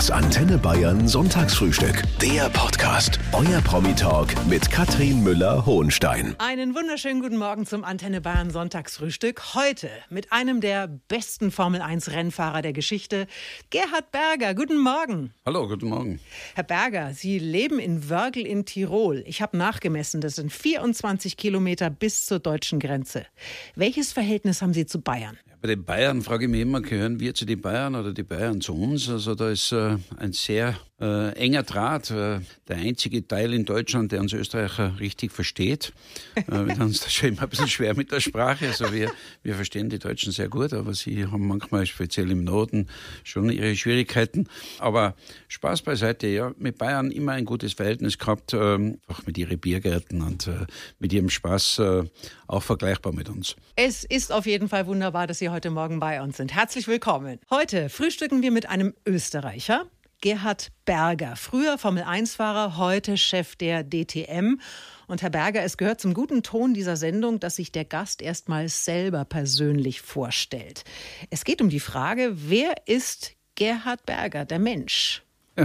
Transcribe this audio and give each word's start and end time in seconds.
Das 0.00 0.10
Antenne 0.10 0.56
Bayern 0.56 1.06
Sonntagsfrühstück. 1.06 2.04
Der 2.22 2.48
Podcast. 2.48 3.18
Euer 3.34 3.60
Promi-Talk 3.60 4.34
mit 4.46 4.70
Katrin 4.70 5.22
Müller-Hohenstein. 5.22 6.36
Einen 6.38 6.74
wunderschönen 6.74 7.20
guten 7.20 7.36
Morgen 7.36 7.66
zum 7.66 7.84
Antenne 7.84 8.22
Bayern 8.22 8.50
Sonntagsfrühstück. 8.50 9.54
Heute 9.54 9.90
mit 10.08 10.32
einem 10.32 10.62
der 10.62 10.88
besten 10.88 11.50
Formel 11.50 11.82
1 11.82 12.12
Rennfahrer 12.12 12.62
der 12.62 12.72
Geschichte, 12.72 13.26
Gerhard 13.68 14.10
Berger. 14.10 14.54
Guten 14.54 14.78
Morgen. 14.78 15.34
Hallo, 15.44 15.68
guten 15.68 15.90
Morgen. 15.90 16.18
Herr 16.54 16.64
Berger, 16.64 17.12
Sie 17.12 17.38
leben 17.38 17.78
in 17.78 18.08
Wörgl 18.08 18.46
in 18.46 18.64
Tirol. 18.64 19.22
Ich 19.26 19.42
habe 19.42 19.58
nachgemessen, 19.58 20.22
das 20.22 20.36
sind 20.36 20.50
24 20.50 21.36
Kilometer 21.36 21.90
bis 21.90 22.24
zur 22.24 22.38
deutschen 22.38 22.80
Grenze. 22.80 23.26
Welches 23.74 24.14
Verhältnis 24.14 24.62
haben 24.62 24.72
Sie 24.72 24.86
zu 24.86 25.02
Bayern? 25.02 25.36
Bei 25.60 25.68
den 25.68 25.84
Bayern 25.84 26.22
frage 26.22 26.46
ich 26.46 26.50
mich 26.50 26.62
immer, 26.62 26.80
gehören 26.80 27.20
wir 27.20 27.34
zu 27.34 27.44
den 27.44 27.60
Bayern 27.60 27.94
oder 27.94 28.14
die 28.14 28.22
Bayern 28.22 28.62
zu 28.62 28.74
uns? 28.74 29.10
Also 29.10 29.34
da 29.34 29.50
ist 29.50 29.72
äh, 29.72 29.98
ein 30.16 30.32
sehr 30.32 30.74
äh, 31.00 31.32
enger 31.32 31.62
Draht. 31.62 32.10
Äh, 32.10 32.40
der 32.68 32.76
einzige 32.76 33.26
Teil 33.26 33.54
in 33.54 33.64
Deutschland, 33.64 34.12
der 34.12 34.20
uns 34.20 34.32
Österreicher 34.32 34.98
richtig 35.00 35.32
versteht. 35.32 35.92
Äh, 36.34 36.66
wir 36.66 36.78
haben 36.78 36.82
uns 36.82 37.00
da 37.00 37.08
schon 37.08 37.30
immer 37.30 37.42
ein 37.42 37.48
bisschen 37.48 37.68
schwer 37.68 37.94
mit 37.96 38.12
der 38.12 38.20
Sprache. 38.20 38.68
Also 38.68 38.92
wir, 38.92 39.10
wir 39.42 39.54
verstehen 39.54 39.88
die 39.88 39.98
Deutschen 39.98 40.32
sehr 40.32 40.48
gut, 40.48 40.72
aber 40.72 40.94
sie 40.94 41.26
haben 41.26 41.46
manchmal, 41.46 41.86
speziell 41.86 42.30
im 42.30 42.44
Norden, 42.44 42.88
schon 43.24 43.50
ihre 43.50 43.74
Schwierigkeiten. 43.74 44.48
Aber 44.78 45.14
Spaß 45.48 45.82
beiseite, 45.82 46.26
ja, 46.26 46.52
mit 46.58 46.78
Bayern 46.78 47.10
immer 47.10 47.32
ein 47.32 47.44
gutes 47.44 47.72
Verhältnis 47.72 48.18
gehabt, 48.18 48.52
äh, 48.52 48.96
auch 49.08 49.26
mit 49.26 49.38
ihren 49.38 49.58
Biergärten 49.58 50.22
und 50.22 50.46
äh, 50.46 50.66
mit 50.98 51.12
ihrem 51.12 51.30
Spaß 51.30 51.78
äh, 51.78 52.04
auch 52.46 52.62
vergleichbar 52.62 53.14
mit 53.14 53.28
uns. 53.28 53.56
Es 53.76 54.04
ist 54.04 54.32
auf 54.32 54.46
jeden 54.46 54.68
Fall 54.68 54.86
wunderbar, 54.86 55.26
dass 55.26 55.38
Sie 55.38 55.48
heute 55.48 55.70
Morgen 55.70 56.00
bei 56.00 56.20
uns 56.22 56.36
sind. 56.36 56.54
Herzlich 56.54 56.88
willkommen. 56.88 57.38
Heute 57.50 57.88
frühstücken 57.88 58.42
wir 58.42 58.50
mit 58.50 58.68
einem 58.68 58.94
Österreicher. 59.06 59.86
Gerhard 60.20 60.68
Berger, 60.84 61.34
früher 61.34 61.78
Formel-1-Fahrer, 61.78 62.76
heute 62.76 63.16
Chef 63.16 63.56
der 63.56 63.82
DTM. 63.82 64.60
Und 65.06 65.22
Herr 65.22 65.30
Berger, 65.30 65.62
es 65.62 65.78
gehört 65.78 66.00
zum 66.00 66.12
guten 66.12 66.42
Ton 66.42 66.74
dieser 66.74 66.96
Sendung, 66.96 67.40
dass 67.40 67.56
sich 67.56 67.72
der 67.72 67.86
Gast 67.86 68.20
erstmals 68.20 68.84
selber 68.84 69.24
persönlich 69.24 70.02
vorstellt. 70.02 70.84
Es 71.30 71.44
geht 71.44 71.62
um 71.62 71.70
die 71.70 71.80
Frage, 71.80 72.32
wer 72.34 72.74
ist 72.86 73.32
Gerhard 73.54 74.04
Berger, 74.04 74.44
der 74.44 74.58
Mensch? 74.58 75.22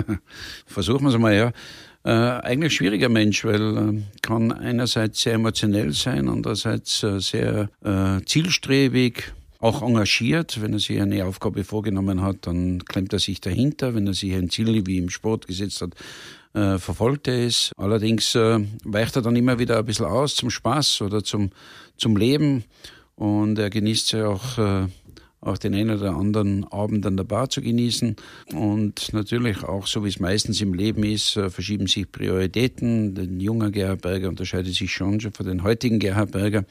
Versuchen 0.66 1.04
wir 1.04 1.10
es 1.10 1.18
mal, 1.18 1.36
ja. 1.36 1.52
Äh, 2.06 2.42
eigentlich 2.42 2.76
schwieriger 2.76 3.10
Mensch, 3.10 3.44
weil 3.44 3.78
äh, 3.78 4.02
kann 4.22 4.54
einerseits 4.54 5.22
sehr 5.22 5.34
emotionell 5.34 5.92
sein, 5.92 6.30
andererseits 6.30 7.04
äh, 7.04 7.20
sehr 7.20 7.70
äh, 7.84 8.24
zielstrebig, 8.26 9.34
auch 9.66 9.82
engagiert. 9.82 10.62
Wenn 10.62 10.74
er 10.74 10.80
sich 10.80 11.02
eine 11.02 11.26
Aufgabe 11.26 11.64
vorgenommen 11.64 12.22
hat, 12.22 12.46
dann 12.46 12.86
klemmt 12.86 13.14
er 13.14 13.20
sich 13.20 13.42
dahinter. 13.42 13.96
Wenn 13.96 14.06
er 14.06 14.14
sich 14.14 14.34
ein 14.34 14.50
Ziel 14.50 14.86
wie 14.86 15.00
im 15.00 15.10
Sport 15.10 15.48
gesetzt 15.48 15.82
hat, 15.82 15.94
äh, 16.54 16.78
verfolgt 16.78 17.28
er 17.28 17.48
es. 17.48 17.72
Allerdings 17.76 18.36
äh, 18.36 18.60
weicht 18.84 19.16
er 19.16 19.24
dann 19.24 19.36
immer 19.36 19.58
wieder 19.58 19.80
ein 19.80 19.86
bisschen 19.86 20.06
aus 20.06 20.36
zum 20.36 20.52
Spaß 20.52 21.02
oder 21.02 21.24
zum, 21.24 21.50
zum 21.98 22.16
Leben. 22.16 22.64
Und 23.16 23.58
er 23.58 23.72
genießt 23.72 24.12
ja 24.12 24.28
auch, 24.28 24.60
äh, 24.60 24.88
auch 25.42 25.58
den 25.58 25.74
einen 25.74 25.98
oder 25.98 26.16
anderen 26.16 26.64
Abend 26.66 27.04
an 27.08 27.18
der 27.18 27.24
Bar 27.24 27.50
zu 27.50 27.62
genießen. 27.62 28.16
Und 28.54 29.14
natürlich 29.14 29.64
auch, 29.64 29.88
so 29.88 30.04
wie 30.04 30.10
es 30.10 30.20
meistens 30.20 30.62
im 30.62 30.76
Leben 30.76 31.04
ist, 31.04 31.38
äh, 31.38 31.50
verschieben 31.50 31.88
sich 31.88 32.12
Prioritäten. 32.12 33.16
Der 33.16 33.26
junge 33.26 33.72
Gerhard 33.72 34.02
Berger 34.02 34.30
unterscheidet 34.30 34.76
sich 34.76 34.92
schon 34.92 35.20
schon 35.20 35.34
von 35.34 35.48
den 35.48 35.64
heutigen 35.64 35.98
Gerhard 35.98 36.32
Berger 36.34 36.66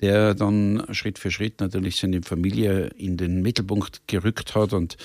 der 0.00 0.34
dann 0.34 0.86
Schritt 0.92 1.18
für 1.18 1.30
Schritt 1.30 1.60
natürlich 1.60 1.96
seine 1.96 2.22
Familie 2.22 2.88
in 2.96 3.16
den 3.16 3.42
Mittelpunkt 3.42 4.02
gerückt 4.06 4.54
hat. 4.54 4.72
Und 4.72 4.96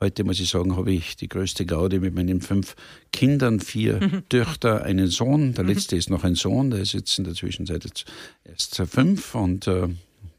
heute 0.00 0.24
muss 0.24 0.40
ich 0.40 0.48
sagen, 0.48 0.76
habe 0.76 0.92
ich 0.92 1.16
die 1.16 1.28
größte 1.28 1.66
Gaude 1.66 2.00
mit 2.00 2.14
meinen 2.14 2.40
fünf 2.40 2.74
Kindern, 3.12 3.60
vier 3.60 4.00
mhm. 4.00 4.22
Töchter, 4.28 4.82
einen 4.82 5.06
Sohn. 5.06 5.54
Der 5.54 5.64
mhm. 5.64 5.70
letzte 5.70 5.96
ist 5.96 6.10
noch 6.10 6.24
ein 6.24 6.34
Sohn, 6.34 6.70
der 6.70 6.80
ist 6.80 6.94
jetzt 6.94 7.16
in 7.18 7.24
der 7.24 7.34
Zwischenzeit 7.34 7.84
jetzt 7.84 8.04
erst 8.44 8.76
fünf 8.76 9.34
und 9.34 9.66
äh, 9.66 9.88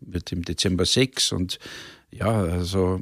wird 0.01 0.31
im 0.31 0.43
Dezember 0.43 0.85
sechs. 0.85 1.31
Und 1.31 1.59
ja, 2.11 2.29
also 2.29 3.01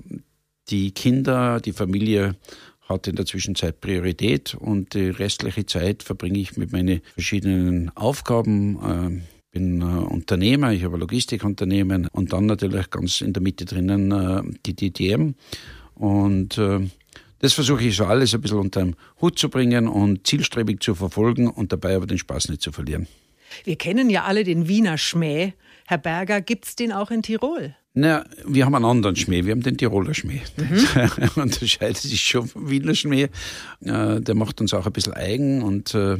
die 0.69 0.91
Kinder, 0.91 1.59
die 1.59 1.73
Familie 1.73 2.35
hat 2.81 3.07
in 3.07 3.16
der 3.16 3.25
Zwischenzeit 3.25 3.81
Priorität 3.81 4.56
und 4.56 4.95
die 4.95 5.09
restliche 5.09 5.66
Zeit 5.66 6.03
verbringe 6.03 6.39
ich 6.39 6.57
mit 6.57 6.72
meinen 6.72 7.01
verschiedenen 7.13 7.95
Aufgaben. 7.95 9.22
Äh, 9.22 9.38
bin 9.51 9.81
äh, 9.81 9.83
Unternehmer, 9.83 10.71
ich 10.71 10.83
habe 10.83 10.95
ein 10.95 10.99
Logistikunternehmen 10.99 12.07
und 12.11 12.33
dann 12.33 12.45
natürlich 12.45 12.89
ganz 12.89 13.21
in 13.21 13.33
der 13.33 13.41
Mitte 13.41 13.65
drinnen 13.65 14.11
äh, 14.11 14.41
die 14.65 14.75
DTM. 14.75 15.33
Und 15.95 16.57
äh, 16.57 16.87
das 17.39 17.53
versuche 17.53 17.83
ich 17.85 17.95
so 17.95 18.05
alles 18.05 18.33
ein 18.33 18.41
bisschen 18.41 18.59
unter 18.59 18.81
den 18.81 18.95
Hut 19.21 19.39
zu 19.39 19.49
bringen 19.49 19.88
und 19.88 20.27
zielstrebig 20.27 20.81
zu 20.81 20.95
verfolgen 20.95 21.47
und 21.47 21.71
dabei 21.71 21.95
aber 21.95 22.05
den 22.05 22.17
Spaß 22.17 22.49
nicht 22.49 22.61
zu 22.61 22.71
verlieren. 22.71 23.07
Wir 23.63 23.77
kennen 23.77 24.09
ja 24.09 24.23
alle 24.23 24.43
den 24.43 24.67
Wiener 24.67 24.97
Schmäh. 24.97 25.53
Herr 25.88 25.97
Berger, 25.97 26.41
gibt 26.41 26.65
es 26.65 26.75
den 26.75 26.91
auch 26.91 27.09
in 27.09 27.23
Tirol? 27.23 27.75
Na, 27.99 28.23
wir 28.45 28.65
haben 28.65 28.75
einen 28.75 28.85
anderen 28.85 29.17
Schmäh, 29.17 29.43
wir 29.43 29.51
haben 29.51 29.61
den 29.61 29.77
Tiroler 29.77 30.13
Schmäh. 30.13 30.39
Mhm. 30.55 30.87
Der 31.17 31.37
unterscheidet 31.37 31.97
sich 31.97 32.21
schon 32.21 32.47
vom 32.47 32.69
Wiener 32.69 32.95
Schmäh. 32.95 33.27
Äh, 33.81 34.21
der 34.21 34.35
macht 34.35 34.61
uns 34.61 34.73
auch 34.73 34.85
ein 34.85 34.93
bisschen 34.93 35.13
eigen 35.13 35.61
und 35.61 35.93
äh, 35.95 36.17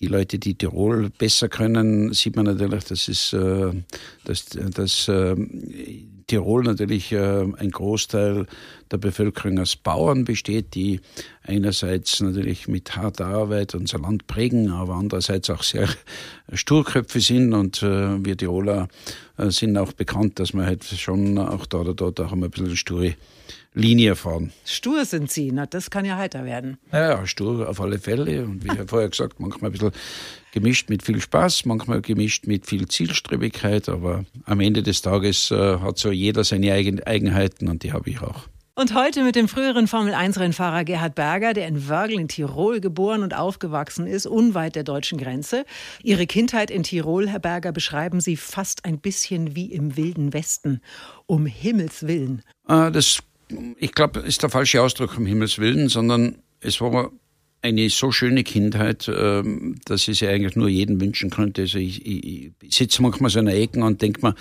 die 0.00 0.08
Leute, 0.08 0.38
die 0.38 0.54
Tirol 0.54 1.08
besser 1.08 1.48
können, 1.48 2.12
sieht 2.12 2.36
man 2.36 2.44
natürlich, 2.44 2.84
dass 2.84 3.08
es, 3.08 3.32
äh, 3.32 3.72
dass, 4.24 4.44
dass 4.46 5.08
Tirol 6.32 6.64
natürlich 6.64 7.14
ein 7.14 7.70
Großteil 7.70 8.46
der 8.90 8.96
Bevölkerung 8.96 9.58
aus 9.58 9.76
Bauern 9.76 10.24
besteht, 10.24 10.74
die 10.74 11.00
einerseits 11.42 12.20
natürlich 12.20 12.68
mit 12.68 12.96
harter 12.96 13.26
Arbeit 13.26 13.74
unser 13.74 13.98
Land 13.98 14.26
prägen, 14.26 14.70
aber 14.70 14.94
andererseits 14.94 15.50
auch 15.50 15.62
sehr 15.62 15.90
Sturköpfe 16.50 17.20
sind. 17.20 17.52
Und 17.52 17.82
wir 17.82 18.34
Tiroler 18.34 18.88
sind 19.36 19.76
auch 19.76 19.92
bekannt, 19.92 20.38
dass 20.38 20.54
wir 20.54 20.64
halt 20.64 20.84
schon 20.84 21.36
auch 21.36 21.66
da 21.66 21.80
oder 21.80 21.92
dort 21.92 22.18
auch 22.20 22.32
ein 22.32 22.40
bisschen 22.40 22.76
sture 22.76 23.14
Linie 23.74 24.16
fahren. 24.16 24.52
Stur 24.64 25.04
sind 25.04 25.30
Sie, 25.30 25.50
na, 25.52 25.66
das 25.66 25.90
kann 25.90 26.04
ja 26.04 26.16
heiter 26.16 26.44
werden. 26.44 26.78
Ja, 26.92 27.26
stur 27.26 27.68
auf 27.68 27.80
alle 27.80 27.98
Fälle. 27.98 28.44
Und 28.44 28.64
wie 28.64 28.68
ich 28.68 28.88
vorher 28.88 29.08
gesagt, 29.08 29.40
manchmal 29.40 29.70
ein 29.70 29.72
bisschen 29.72 29.92
gemischt 30.52 30.90
mit 30.90 31.02
viel 31.02 31.20
Spaß, 31.20 31.64
manchmal 31.64 32.02
gemischt 32.02 32.46
mit 32.46 32.66
viel 32.66 32.86
Zielstrebigkeit, 32.86 33.88
aber 33.88 34.24
am 34.44 34.60
Ende 34.60 34.82
des 34.82 35.00
Tages 35.00 35.50
äh, 35.50 35.78
hat 35.78 35.98
so 35.98 36.10
jeder 36.10 36.44
seine 36.44 36.72
Eigenheiten 36.72 37.68
und 37.68 37.82
die 37.82 37.92
habe 37.92 38.10
ich 38.10 38.20
auch. 38.20 38.48
Und 38.74 38.94
heute 38.94 39.22
mit 39.22 39.36
dem 39.36 39.48
früheren 39.48 39.86
Formel-1-Rennfahrer 39.86 40.84
Gerhard 40.84 41.14
Berger, 41.14 41.52
der 41.52 41.68
in 41.68 41.90
Wörgl 41.90 42.18
in 42.18 42.28
Tirol 42.28 42.80
geboren 42.80 43.22
und 43.22 43.34
aufgewachsen 43.34 44.06
ist, 44.06 44.26
unweit 44.26 44.76
der 44.76 44.82
deutschen 44.82 45.18
Grenze. 45.18 45.66
Ihre 46.02 46.26
Kindheit 46.26 46.70
in 46.70 46.82
Tirol, 46.82 47.28
Herr 47.28 47.38
Berger, 47.38 47.70
beschreiben 47.72 48.20
Sie 48.22 48.38
fast 48.38 48.86
ein 48.86 48.98
bisschen 48.98 49.54
wie 49.54 49.66
im 49.66 49.98
Wilden 49.98 50.32
Westen. 50.32 50.80
Um 51.26 51.44
Himmels 51.44 52.06
Willen. 52.06 52.40
Ah, 52.66 52.88
das, 52.88 53.22
ich 53.78 53.92
glaube, 53.92 54.20
ist 54.20 54.42
der 54.42 54.50
falsche 54.50 54.82
Ausdruck, 54.82 55.16
um 55.16 55.26
Himmels 55.26 55.58
Willen, 55.58 55.88
sondern 55.88 56.36
es 56.60 56.80
war 56.80 57.10
eine 57.62 57.88
so 57.90 58.10
schöne 58.10 58.42
Kindheit, 58.42 59.10
ähm, 59.14 59.76
dass 59.84 60.08
ich 60.08 60.18
sie 60.18 60.28
eigentlich 60.28 60.56
nur 60.56 60.68
jedem 60.68 61.00
wünschen 61.00 61.30
könnte. 61.30 61.62
Also 61.62 61.78
ich, 61.78 62.04
ich, 62.04 62.50
ich 62.60 62.74
sitze 62.74 63.02
manchmal 63.02 63.30
so 63.30 63.38
in 63.38 63.46
der 63.46 63.56
Ecke 63.56 63.82
und 63.82 64.02
denke 64.02 64.20
mir, 64.26 64.34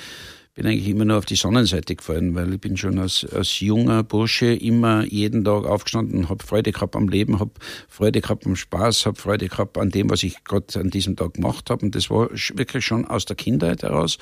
bin 0.54 0.68
eigentlich 0.68 0.90
immer 0.90 1.06
nur 1.06 1.18
auf 1.18 1.26
die 1.26 1.36
Sonnenseite 1.36 1.96
gefallen, 1.96 2.36
weil 2.36 2.54
ich 2.54 2.60
bin 2.60 2.76
schon 2.76 3.00
als, 3.00 3.26
als 3.26 3.62
junger 3.62 4.04
Bursche 4.04 4.54
immer 4.54 5.06
jeden 5.06 5.46
Tag 5.46 5.66
aufgestanden, 5.66 6.28
habe 6.28 6.44
Freude 6.44 6.74
gehabt 6.74 6.96
am 6.96 7.08
Leben, 7.08 7.40
habe 7.40 7.52
Freude 7.88 8.20
gehabt 8.20 8.46
am 8.46 8.58
Spaß, 8.58 9.06
habe 9.06 9.18
Freude 9.18 9.48
gehabt 9.48 9.78
an 9.78 9.92
dem, 9.92 10.10
was 10.10 10.24
ich 10.24 10.44
gerade 10.44 10.80
an 10.80 10.90
diesem 10.90 11.16
Tag 11.16 11.36
gemacht 11.36 11.70
habe. 11.70 11.86
Und 11.86 11.96
das 11.96 12.10
war 12.10 12.30
wirklich 12.32 12.86
schon 12.86 13.06
aus 13.06 13.26
der 13.26 13.38
Kindheit 13.38 13.84
heraus. 13.84 14.18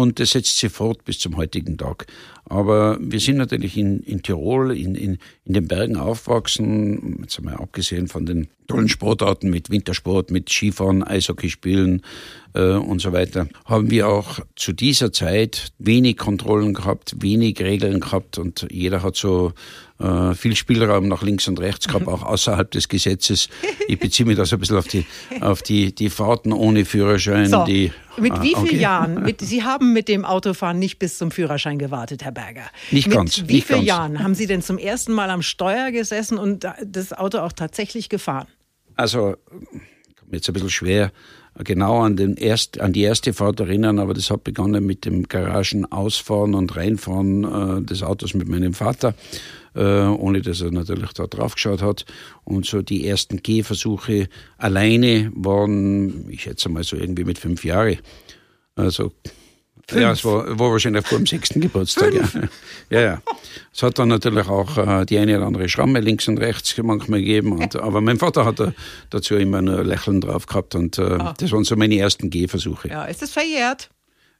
Und 0.00 0.18
das 0.18 0.30
setzt 0.30 0.56
sich 0.56 0.72
fort 0.72 1.04
bis 1.04 1.18
zum 1.18 1.36
heutigen 1.36 1.76
Tag. 1.76 2.06
Aber 2.46 2.96
wir 3.02 3.20
sind 3.20 3.36
natürlich 3.36 3.76
in, 3.76 4.00
in 4.00 4.22
Tirol, 4.22 4.74
in, 4.74 4.94
in, 4.94 5.18
in 5.44 5.52
den 5.52 5.68
Bergen 5.68 5.96
aufgewachsen, 5.96 7.18
jetzt 7.20 7.38
einmal 7.38 7.56
abgesehen 7.56 8.08
von 8.08 8.24
den 8.24 8.48
tollen 8.66 8.88
Sportarten 8.88 9.50
mit 9.50 9.68
Wintersport, 9.68 10.30
mit 10.30 10.48
Skifahren, 10.48 11.04
Eishockey 11.04 11.50
spielen 11.50 12.00
äh, 12.54 12.72
und 12.72 13.02
so 13.02 13.12
weiter, 13.12 13.46
haben 13.66 13.90
wir 13.90 14.08
auch 14.08 14.40
zu 14.56 14.72
dieser 14.72 15.12
Zeit 15.12 15.70
wenig 15.78 16.16
Kontrollen 16.16 16.72
gehabt, 16.72 17.16
wenig 17.20 17.60
Regeln 17.60 18.00
gehabt 18.00 18.38
und 18.38 18.66
jeder 18.70 19.02
hat 19.02 19.16
so 19.16 19.52
äh, 20.00 20.34
viel 20.34 20.56
Spielraum 20.56 21.08
nach 21.08 21.22
links 21.22 21.46
und 21.46 21.60
rechts 21.60 21.86
gehabt, 21.86 22.08
auch 22.08 22.22
außerhalb 22.22 22.70
des 22.70 22.88
Gesetzes. 22.88 23.48
Ich 23.86 23.98
beziehe 23.98 24.26
mich 24.26 24.36
da 24.36 24.44
so 24.46 24.56
ein 24.56 24.60
bisschen 24.60 24.78
auf 24.78 24.88
die, 24.88 25.06
auf 25.40 25.62
die, 25.62 25.94
die 25.94 26.10
Fahrten 26.10 26.52
ohne 26.52 26.84
Führerschein. 26.84 27.48
So, 27.48 27.64
die, 27.64 27.92
mit 28.16 28.40
wie 28.42 28.54
vielen 28.54 28.64
okay. 28.64 28.76
Jahren? 28.78 29.22
Mit, 29.22 29.40
Sie 29.40 29.62
haben 29.62 29.92
mit 29.92 30.08
dem 30.08 30.24
Autofahren 30.24 30.78
nicht 30.78 30.98
bis 30.98 31.18
zum 31.18 31.30
Führerschein 31.30 31.78
gewartet, 31.78 32.24
Herr 32.24 32.32
Berger. 32.32 32.64
Nicht 32.90 33.08
mit 33.08 33.16
ganz. 33.16 33.44
Wie 33.46 33.60
vielen 33.60 33.82
Jahren 33.82 34.22
haben 34.22 34.34
Sie 34.34 34.46
denn 34.46 34.62
zum 34.62 34.78
ersten 34.78 35.12
Mal 35.12 35.30
am 35.30 35.42
Steuer 35.42 35.90
gesessen 35.90 36.38
und 36.38 36.66
das 36.84 37.12
Auto 37.12 37.38
auch 37.38 37.52
tatsächlich 37.52 38.08
gefahren? 38.08 38.46
Also, 38.96 39.36
jetzt 40.30 40.48
ein 40.48 40.52
bisschen 40.52 40.70
schwer 40.70 41.12
genau 41.64 42.00
an, 42.00 42.16
den 42.16 42.36
erst, 42.36 42.80
an 42.80 42.92
die 42.92 43.02
erste 43.02 43.32
Fahrt 43.32 43.60
erinnern, 43.60 43.98
aber 43.98 44.14
das 44.14 44.30
hat 44.30 44.44
begonnen 44.44 44.84
mit 44.84 45.04
dem 45.04 45.28
Garagen 45.28 45.90
ausfahren 45.90 46.54
und 46.54 46.76
reinfahren 46.76 47.44
äh, 47.78 47.82
des 47.82 48.02
Autos 48.02 48.34
mit 48.34 48.48
meinem 48.48 48.74
Vater. 48.74 49.14
Äh, 49.74 50.04
ohne 50.04 50.42
dass 50.42 50.60
er 50.60 50.70
natürlich 50.70 51.12
da 51.12 51.26
drauf 51.26 51.54
geschaut 51.54 51.82
hat. 51.82 52.04
Und 52.44 52.66
so 52.66 52.82
die 52.82 53.06
ersten 53.06 53.42
Gehversuche 53.42 54.28
alleine 54.58 55.30
waren, 55.34 56.28
ich 56.30 56.42
schätze 56.42 56.68
mal 56.68 56.84
so 56.84 56.96
irgendwie 56.96 57.24
mit 57.24 57.38
fünf 57.38 57.64
Jahren. 57.64 57.98
Also 58.74 59.12
Fünf. 59.90 60.02
Ja, 60.02 60.12
es 60.12 60.24
war, 60.24 60.46
war 60.56 60.70
wahrscheinlich 60.70 61.04
vor 61.04 61.18
dem 61.18 61.26
sechsten 61.26 61.60
Geburtstag. 61.60 62.14
Ja. 62.14 62.22
ja, 62.90 63.00
ja. 63.00 63.22
Es 63.74 63.82
hat 63.82 63.98
dann 63.98 64.08
natürlich 64.08 64.46
auch 64.46 64.78
äh, 64.78 65.04
die 65.04 65.18
eine 65.18 65.36
oder 65.36 65.46
andere 65.48 65.68
Schramme 65.68 65.98
links 65.98 66.28
und 66.28 66.38
rechts 66.38 66.76
manchmal 66.80 67.18
gegeben. 67.18 67.52
Und, 67.52 67.74
aber 67.82 68.00
mein 68.00 68.16
Vater 68.16 68.44
hat 68.44 68.60
da, 68.60 68.72
dazu 69.10 69.34
immer 69.34 69.62
nur 69.62 69.82
Lächeln 69.82 70.20
drauf 70.20 70.46
gehabt 70.46 70.76
und 70.76 70.98
äh, 70.98 71.02
ah. 71.02 71.34
das 71.36 71.50
waren 71.50 71.64
so 71.64 71.74
meine 71.74 71.98
ersten 71.98 72.30
Gehversuche. 72.30 72.88
Ja, 72.88 73.04
ist 73.06 73.20
das 73.20 73.32
verjährt? 73.32 73.90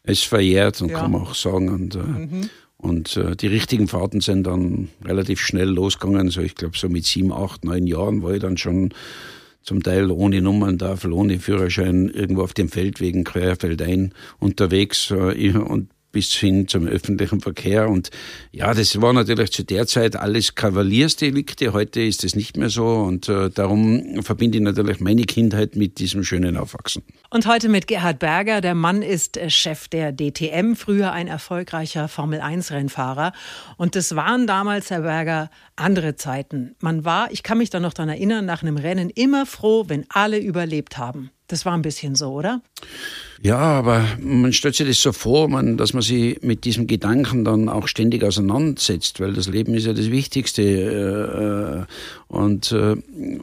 Es 0.05 0.19
ist 0.21 0.29
verjährt 0.29 0.81
und 0.83 0.91
ja. 0.91 1.01
kann 1.01 1.11
man 1.11 1.23
auch 1.23 1.35
sagen. 1.35 1.69
Und, 1.69 1.97
äh, 1.97 1.99
mhm. 1.99 2.51
Und 2.81 3.17
äh, 3.17 3.37
die 3.37 3.47
richtigen 3.47 3.89
Fahrten 3.89 4.21
sind 4.21 4.47
dann 4.47 4.89
relativ 5.05 5.41
schnell 5.41 5.69
losgegangen. 5.69 6.31
So, 6.31 6.41
ich 6.41 6.55
glaube, 6.55 6.79
so 6.79 6.89
mit 6.89 7.05
sieben, 7.05 7.33
acht, 7.33 7.65
neun 7.65 7.87
Jahren 7.87 8.23
war 8.23 8.33
ich 8.33 8.41
dann 8.41 8.57
schon 8.57 8.95
zum 9.63 9.83
Teil 9.83 10.11
ohne 10.11 10.41
Nummerntafel, 10.41 11.13
ohne 11.13 11.39
Führerschein, 11.39 12.09
irgendwo 12.09 12.43
auf 12.43 12.55
dem 12.55 12.69
Feldwegen 12.69 13.25
querfeldein 13.25 14.15
unterwegs 14.39 15.11
äh, 15.11 15.53
und 15.57 15.91
bis 16.13 16.33
hin 16.33 16.69
zum 16.69 16.87
öffentlichen 16.87 17.41
Verkehr. 17.41 17.89
Und 17.89 18.11
ja, 18.53 18.75
das 18.75 19.01
war 19.01 19.13
natürlich 19.13 19.53
zu 19.53 19.65
der 19.65 19.87
Zeit 19.87 20.17
alles 20.17 20.55
Kavaliersdelikte. 20.55 21.73
Heute 21.73 22.01
ist 22.01 22.25
es 22.25 22.35
nicht 22.35 22.57
mehr 22.57 22.71
so. 22.71 22.87
Und 22.87 23.29
äh, 23.29 23.51
darum 23.51 24.23
verbinde 24.23 24.59
ich 24.59 24.65
natürlich 24.65 25.01
meine 25.01 25.25
Kindheit 25.25 25.77
mit 25.77 25.99
diesem 25.99 26.25
schönen 26.25 26.57
Aufwachsen. 26.57 27.03
Und 27.31 27.47
heute 27.47 27.69
mit 27.69 27.87
Gerhard 27.87 28.19
Berger. 28.19 28.61
Der 28.61 28.75
Mann 28.75 29.03
ist 29.03 29.37
äh, 29.37 29.51
Chef 29.51 29.89
der 29.89 30.13
DTM, 30.13 30.75
früher 30.75 31.13
ein 31.13 31.29
erfolgreicher 31.29 32.09
Formel-1-Rennfahrer. 32.09 33.33
Und 33.77 33.97
das 33.97 34.17
waren 34.17 34.47
damals, 34.47 34.91
Herr 34.91 35.03
Berger, 35.03 35.51
andere 35.77 36.17
Zeiten. 36.17 36.75
Man 36.81 37.05
war, 37.05 37.31
ich 37.31 37.43
kann 37.43 37.59
mich 37.59 37.71
da 37.71 37.81
noch 37.81 37.95
daran 37.95 38.09
erinnern, 38.09 38.45
nach 38.47 38.63
einem 38.63 38.77
Rennen 38.77 39.11
immer 39.11 39.47
froh, 39.47 39.85
wenn 39.89 40.07
alle 40.09 40.39
überlebt 40.39 40.99
haben. 40.99 41.31
Das 41.47 41.67
war 41.67 41.75
ein 41.75 41.83
bisschen 41.83 42.15
so, 42.15 42.33
oder? 42.33 42.63
Ja, 43.43 43.57
aber 43.57 44.05
man 44.21 44.53
stellt 44.53 44.75
sich 44.75 44.87
das 44.87 45.01
so 45.01 45.13
vor, 45.13 45.49
man, 45.49 45.79
dass 45.79 45.95
man 45.95 46.03
sich 46.03 46.43
mit 46.43 46.65
diesem 46.65 46.87
Gedanken 46.87 47.43
dann 47.45 47.71
auch 47.71 47.89
ständig 47.89 48.23
auseinandersetzt, 48.23 49.19
weil 49.19 49.33
das 49.33 49.49
Leben 49.49 49.73
ist 49.75 49.87
ja 49.87 49.95
das 49.95 50.11
Wichtigste. 50.11 50.63
Äh, 50.63 51.81
äh 51.81 51.87
und 52.31 52.71
äh, 52.71 52.95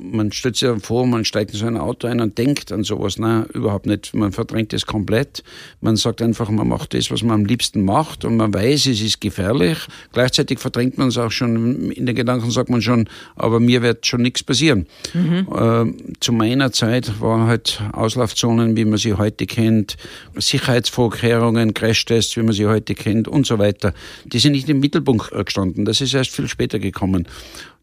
man 0.02 0.32
stellt 0.32 0.56
sich 0.56 0.66
ja 0.66 0.80
vor, 0.80 1.06
man 1.06 1.26
steigt 1.26 1.52
in 1.52 1.60
so 1.60 1.66
ein 1.66 1.76
Auto 1.76 2.08
ein 2.08 2.22
und 2.22 2.38
denkt 2.38 2.72
an 2.72 2.86
sowas. 2.86 3.20
Nein, 3.20 3.46
überhaupt 3.54 3.86
nicht. 3.86 4.14
Man 4.14 4.32
verdrängt 4.32 4.72
es 4.72 4.86
komplett. 4.86 5.44
Man 5.82 5.98
sagt 5.98 6.22
einfach, 6.22 6.50
man 6.50 6.70
macht 6.70 6.94
das, 6.94 7.12
was 7.12 7.22
man 7.22 7.42
am 7.42 7.46
liebsten 7.46 7.84
macht 7.84 8.24
und 8.24 8.38
man 8.38 8.54
weiß, 8.54 8.86
es 8.86 9.02
ist 9.02 9.20
gefährlich. 9.20 9.78
Gleichzeitig 10.14 10.60
verdrängt 10.60 10.98
man 10.98 11.10
es 11.10 11.18
auch 11.18 11.32
schon. 11.32 11.92
In 11.92 12.06
den 12.06 12.16
Gedanken 12.16 12.50
sagt 12.50 12.70
man 12.70 12.82
schon, 12.82 13.10
aber 13.36 13.60
mir 13.60 13.82
wird 13.82 14.08
schon 14.08 14.22
nichts 14.22 14.42
passieren. 14.42 14.88
Mhm. 15.14 15.48
Äh, 15.54 16.16
zu 16.22 16.32
meiner 16.32 16.72
Zeit 16.72 17.20
waren 17.20 17.48
halt 17.48 17.82
Auslaufzonen, 17.92 18.78
wie 18.78 18.86
man 18.86 18.98
sie 18.98 19.16
heute 19.16 19.48
kennt, 19.48 19.87
Sicherheitsvorkehrungen, 20.36 21.74
Crashtests, 21.74 22.36
wie 22.36 22.44
man 22.44 22.54
sie 22.54 22.66
heute 22.66 22.96
kennt 22.96 23.28
und 23.28 23.46
so 23.46 23.60
weiter. 23.60 23.94
Die 24.26 24.40
sind 24.40 24.52
nicht 24.54 24.68
im 24.68 24.80
Mittelpunkt 24.80 25.32
gestanden. 25.46 25.86
Das 25.86 26.02
ist 26.02 26.14
erst 26.14 26.32
viel 26.32 26.48
später 26.48 26.80
gekommen. 26.80 27.28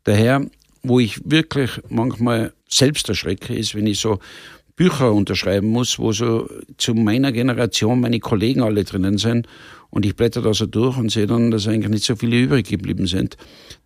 Daher 0.03 0.43
wo 0.85 1.01
ich 1.01 1.19
wirklich 1.25 1.71
manchmal 1.89 2.53
selbst 2.69 3.09
erschrecke, 3.09 3.55
ist, 3.55 3.75
wenn 3.75 3.87
ich 3.87 3.99
so 3.99 4.21
Bücher 4.77 5.13
unterschreiben 5.13 5.69
muss, 5.69 5.99
wo 5.99 6.13
so 6.13 6.49
zu 6.79 6.95
meiner 6.95 7.33
Generation 7.33 8.01
meine 8.01 8.21
Kollegen 8.21 8.63
alle 8.63 8.85
drinnen 8.85 9.19
sind 9.19 9.49
und 9.95 10.05
ich 10.05 10.17
blätter 10.17 10.43
da 10.43 10.53
so 10.53 10.67
durch 10.67 10.97
und 10.97 11.13
sehe 11.13 11.29
dann, 11.29 11.53
dass 11.53 11.69
eigentlich 11.69 11.89
nicht 11.89 12.05
so 12.05 12.17
viele 12.17 12.37
übrig 12.37 12.69
geblieben 12.69 13.07
sind. 13.07 13.37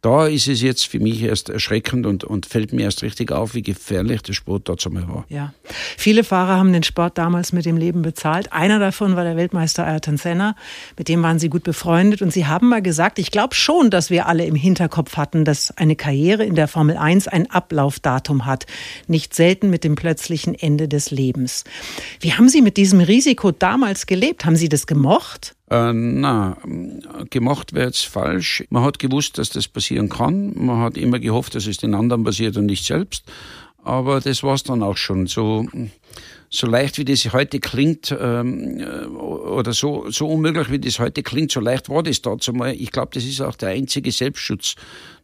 Da 0.00 0.26
ist 0.26 0.48
es 0.48 0.62
jetzt 0.62 0.86
für 0.86 1.00
mich 1.00 1.22
erst 1.22 1.50
erschreckend 1.50 2.06
und, 2.06 2.24
und 2.24 2.46
fällt 2.46 2.72
mir 2.72 2.84
erst 2.84 3.02
richtig 3.02 3.30
auf, 3.30 3.54
wie 3.54 3.60
gefährlich 3.60 4.22
der 4.22 4.32
Sport 4.32 4.70
dazu 4.70 4.88
mal 4.88 5.06
war. 5.06 5.26
Ja. 5.28 5.52
Viele 5.98 6.24
Fahrer 6.24 6.56
haben 6.56 6.72
den 6.72 6.82
Sport 6.82 7.18
damals 7.18 7.52
mit 7.52 7.66
dem 7.66 7.76
Leben 7.76 8.00
bezahlt. 8.00 8.54
Einer 8.54 8.78
davon 8.78 9.16
war 9.16 9.24
der 9.24 9.36
Weltmeister 9.36 9.86
Ayrton 9.86 10.16
Senna. 10.16 10.56
Mit 10.96 11.08
dem 11.08 11.22
waren 11.22 11.38
sie 11.38 11.50
gut 11.50 11.62
befreundet 11.62 12.22
und 12.22 12.32
sie 12.32 12.46
haben 12.46 12.70
mal 12.70 12.80
gesagt, 12.80 13.18
ich 13.18 13.30
glaube 13.30 13.54
schon, 13.54 13.90
dass 13.90 14.08
wir 14.08 14.28
alle 14.28 14.46
im 14.46 14.54
Hinterkopf 14.54 15.18
hatten, 15.18 15.44
dass 15.44 15.76
eine 15.76 15.94
Karriere 15.94 16.42
in 16.42 16.54
der 16.54 16.68
Formel 16.68 16.96
1 16.96 17.28
ein 17.28 17.50
Ablaufdatum 17.50 18.46
hat. 18.46 18.64
Nicht 19.08 19.34
selten 19.34 19.68
mit 19.68 19.84
dem 19.84 19.94
plötzlichen 19.94 20.54
Ende 20.54 20.88
des 20.88 21.10
Lebens. 21.10 21.64
Wie 22.20 22.32
haben 22.32 22.48
Sie 22.48 22.62
mit 22.62 22.78
diesem 22.78 23.00
Risiko 23.00 23.50
damals 23.50 24.06
gelebt? 24.06 24.46
Haben 24.46 24.56
Sie 24.56 24.70
das 24.70 24.86
gemocht? 24.86 25.57
Äh, 25.70 25.92
na, 25.92 26.56
gemacht 27.30 27.74
wäre 27.74 27.86
jetzt 27.86 28.06
falsch. 28.06 28.64
Man 28.70 28.84
hat 28.84 28.98
gewusst, 28.98 29.38
dass 29.38 29.50
das 29.50 29.68
passieren 29.68 30.08
kann. 30.08 30.52
Man 30.54 30.78
hat 30.78 30.96
immer 30.96 31.18
gehofft, 31.18 31.54
dass 31.54 31.66
es 31.66 31.76
den 31.76 31.94
anderen 31.94 32.24
passiert 32.24 32.56
und 32.56 32.66
nicht 32.66 32.84
selbst. 32.84 33.24
Aber 33.84 34.20
das 34.20 34.42
war 34.42 34.54
es 34.54 34.62
dann 34.62 34.82
auch 34.82 34.96
schon. 34.96 35.26
So, 35.26 35.66
so 36.50 36.66
leicht 36.66 36.98
wie 36.98 37.04
das 37.04 37.32
heute 37.32 37.60
klingt, 37.60 38.14
ähm, 38.18 38.80
oder 39.16 39.72
so, 39.72 40.10
so 40.10 40.26
unmöglich 40.26 40.70
wie 40.70 40.78
das 40.78 40.98
heute 40.98 41.22
klingt, 41.22 41.52
so 41.52 41.60
leicht 41.60 41.88
war 41.88 42.02
das 42.02 42.22
dazu 42.22 42.52
mal. 42.52 42.74
Ich 42.74 42.90
glaube, 42.90 43.10
das 43.12 43.24
ist 43.24 43.40
auch 43.40 43.56
der 43.56 43.70
einzige 43.70 44.12
Selbstschutz, 44.12 44.74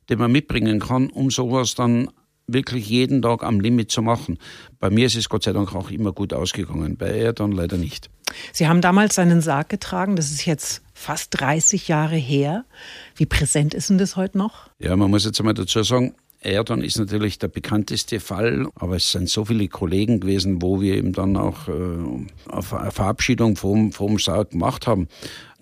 den 0.09 0.19
man 0.19 0.33
mitbringen 0.33 0.81
kann, 0.81 1.11
um 1.11 1.31
sowas 1.31 1.75
dann 1.75 2.11
wirklich 2.47 2.89
jeden 2.89 3.23
Tag 3.23 3.43
am 3.43 3.61
Limit 3.61 3.91
zu 3.91 4.03
machen. 4.03 4.39
Bei 4.79 4.91
mir 4.91 5.07
ist 5.07 5.17
es 5.17 5.29
Gott 5.29 5.45
sei 5.45 5.53
Dank 5.53 5.75
auch 5.75 5.91
immer 5.91 6.13
gut 6.13 6.33
ausgegangen, 6.33 6.97
bei 6.97 7.09
er 7.09 7.33
dann 7.33 7.53
leider 7.53 7.77
nicht. 7.77 8.11
Sie 8.53 8.69
haben 8.69 8.81
damals 8.81 9.15
seinen 9.15 9.41
Sarg 9.41 9.69
getragen, 9.69 10.17
das 10.17 10.31
ist 10.31 10.45
jetzt 10.45 10.83
fast 10.93 11.41
30 11.41 11.89
Jahre 11.89 12.17
her. 12.17 12.65
Wie 13.17 13.27
präsent 13.27 13.75
ist 13.75 13.91
denn 13.91 13.99
das 13.99 14.17
heute 14.17 14.39
noch? 14.39 14.69
Ja, 14.79 14.97
man 14.97 15.11
muss 15.11 15.25
jetzt 15.25 15.41
einmal 15.41 15.55
dazu 15.55 15.83
sagen, 15.83 16.15
Erdon 16.45 16.83
ist 16.83 16.99
natürlich 16.99 17.39
der 17.39 17.49
bekannteste 17.49 18.21
Fall, 18.21 18.69
aber 18.75 18.97
es 18.97 19.11
sind 19.11 19.31
so 19.31 19.47
viele 19.47 19.67
Kollegen 19.69 20.21
gewesen, 20.21 20.61
wo 20.61 20.81
wir 20.81 20.95
eben 20.95 21.13
dann 21.13 21.37
auch 21.37 21.69
äh, 21.69 21.73
eine 22.51 22.91
Verabschiedung 22.91 23.57
vom, 23.57 23.93
vom 23.93 24.19
Sarg 24.19 24.51
gemacht 24.51 24.87
haben. 24.87 25.09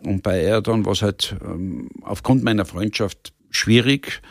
Und 0.05 0.23
bei 0.25 0.40
Erdon 0.43 0.84
war 0.84 0.93
es 0.93 1.02
halt 1.02 1.37
ähm, 1.44 1.88
aufgrund 2.02 2.43
meiner 2.43 2.64
Freundschaft 2.64 3.32
schwierig 3.50 4.23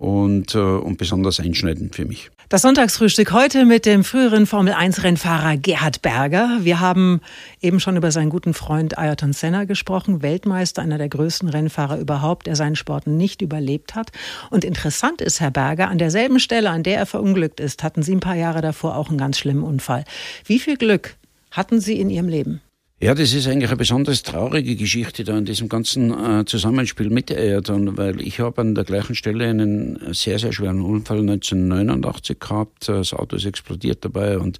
und, 0.00 0.54
äh, 0.54 0.58
und 0.58 0.96
besonders 0.96 1.40
einschneidend 1.40 1.94
für 1.94 2.06
mich. 2.06 2.30
Das 2.48 2.62
Sonntagsfrühstück 2.62 3.32
heute 3.32 3.66
mit 3.66 3.84
dem 3.84 4.02
früheren 4.02 4.46
Formel-1-Rennfahrer 4.46 5.58
Gerhard 5.58 6.00
Berger. 6.00 6.60
Wir 6.62 6.80
haben 6.80 7.20
eben 7.60 7.80
schon 7.80 7.98
über 7.98 8.10
seinen 8.10 8.30
guten 8.30 8.54
Freund 8.54 8.96
Ayrton 8.96 9.34
Senna 9.34 9.64
gesprochen, 9.64 10.22
Weltmeister, 10.22 10.80
einer 10.80 10.96
der 10.96 11.10
größten 11.10 11.50
Rennfahrer 11.50 11.98
überhaupt, 11.98 12.46
der 12.46 12.56
seinen 12.56 12.76
Sport 12.76 13.06
nicht 13.06 13.42
überlebt 13.42 13.94
hat. 13.94 14.10
Und 14.48 14.64
interessant 14.64 15.20
ist, 15.20 15.38
Herr 15.38 15.50
Berger, 15.50 15.88
an 15.88 15.98
derselben 15.98 16.40
Stelle, 16.40 16.70
an 16.70 16.82
der 16.82 16.96
er 16.96 17.06
verunglückt 17.06 17.60
ist, 17.60 17.84
hatten 17.84 18.02
Sie 18.02 18.16
ein 18.16 18.20
paar 18.20 18.36
Jahre 18.36 18.62
davor 18.62 18.96
auch 18.96 19.10
einen 19.10 19.18
ganz 19.18 19.38
schlimmen 19.38 19.62
Unfall. 19.62 20.04
Wie 20.46 20.58
viel 20.58 20.78
Glück 20.78 21.16
hatten 21.50 21.78
Sie 21.78 22.00
in 22.00 22.08
Ihrem 22.08 22.28
Leben? 22.28 22.62
Ja, 23.02 23.14
das 23.14 23.32
ist 23.32 23.46
eigentlich 23.48 23.70
eine 23.70 23.78
besonders 23.78 24.22
traurige 24.22 24.76
Geschichte 24.76 25.24
da 25.24 25.38
in 25.38 25.46
diesem 25.46 25.70
ganzen 25.70 26.10
äh, 26.10 26.44
Zusammenspiel 26.44 27.08
mit 27.08 27.30
der 27.30 27.38
Ayrton, 27.38 27.96
weil 27.96 28.20
ich 28.20 28.40
habe 28.40 28.60
an 28.60 28.74
der 28.74 28.84
gleichen 28.84 29.14
Stelle 29.14 29.48
einen 29.48 30.12
sehr, 30.12 30.38
sehr 30.38 30.52
schweren 30.52 30.82
Unfall 30.82 31.20
1989 31.20 32.38
gehabt. 32.38 32.90
Das 32.90 33.14
Auto 33.14 33.36
ist 33.36 33.46
explodiert 33.46 34.04
dabei 34.04 34.38
und 34.38 34.58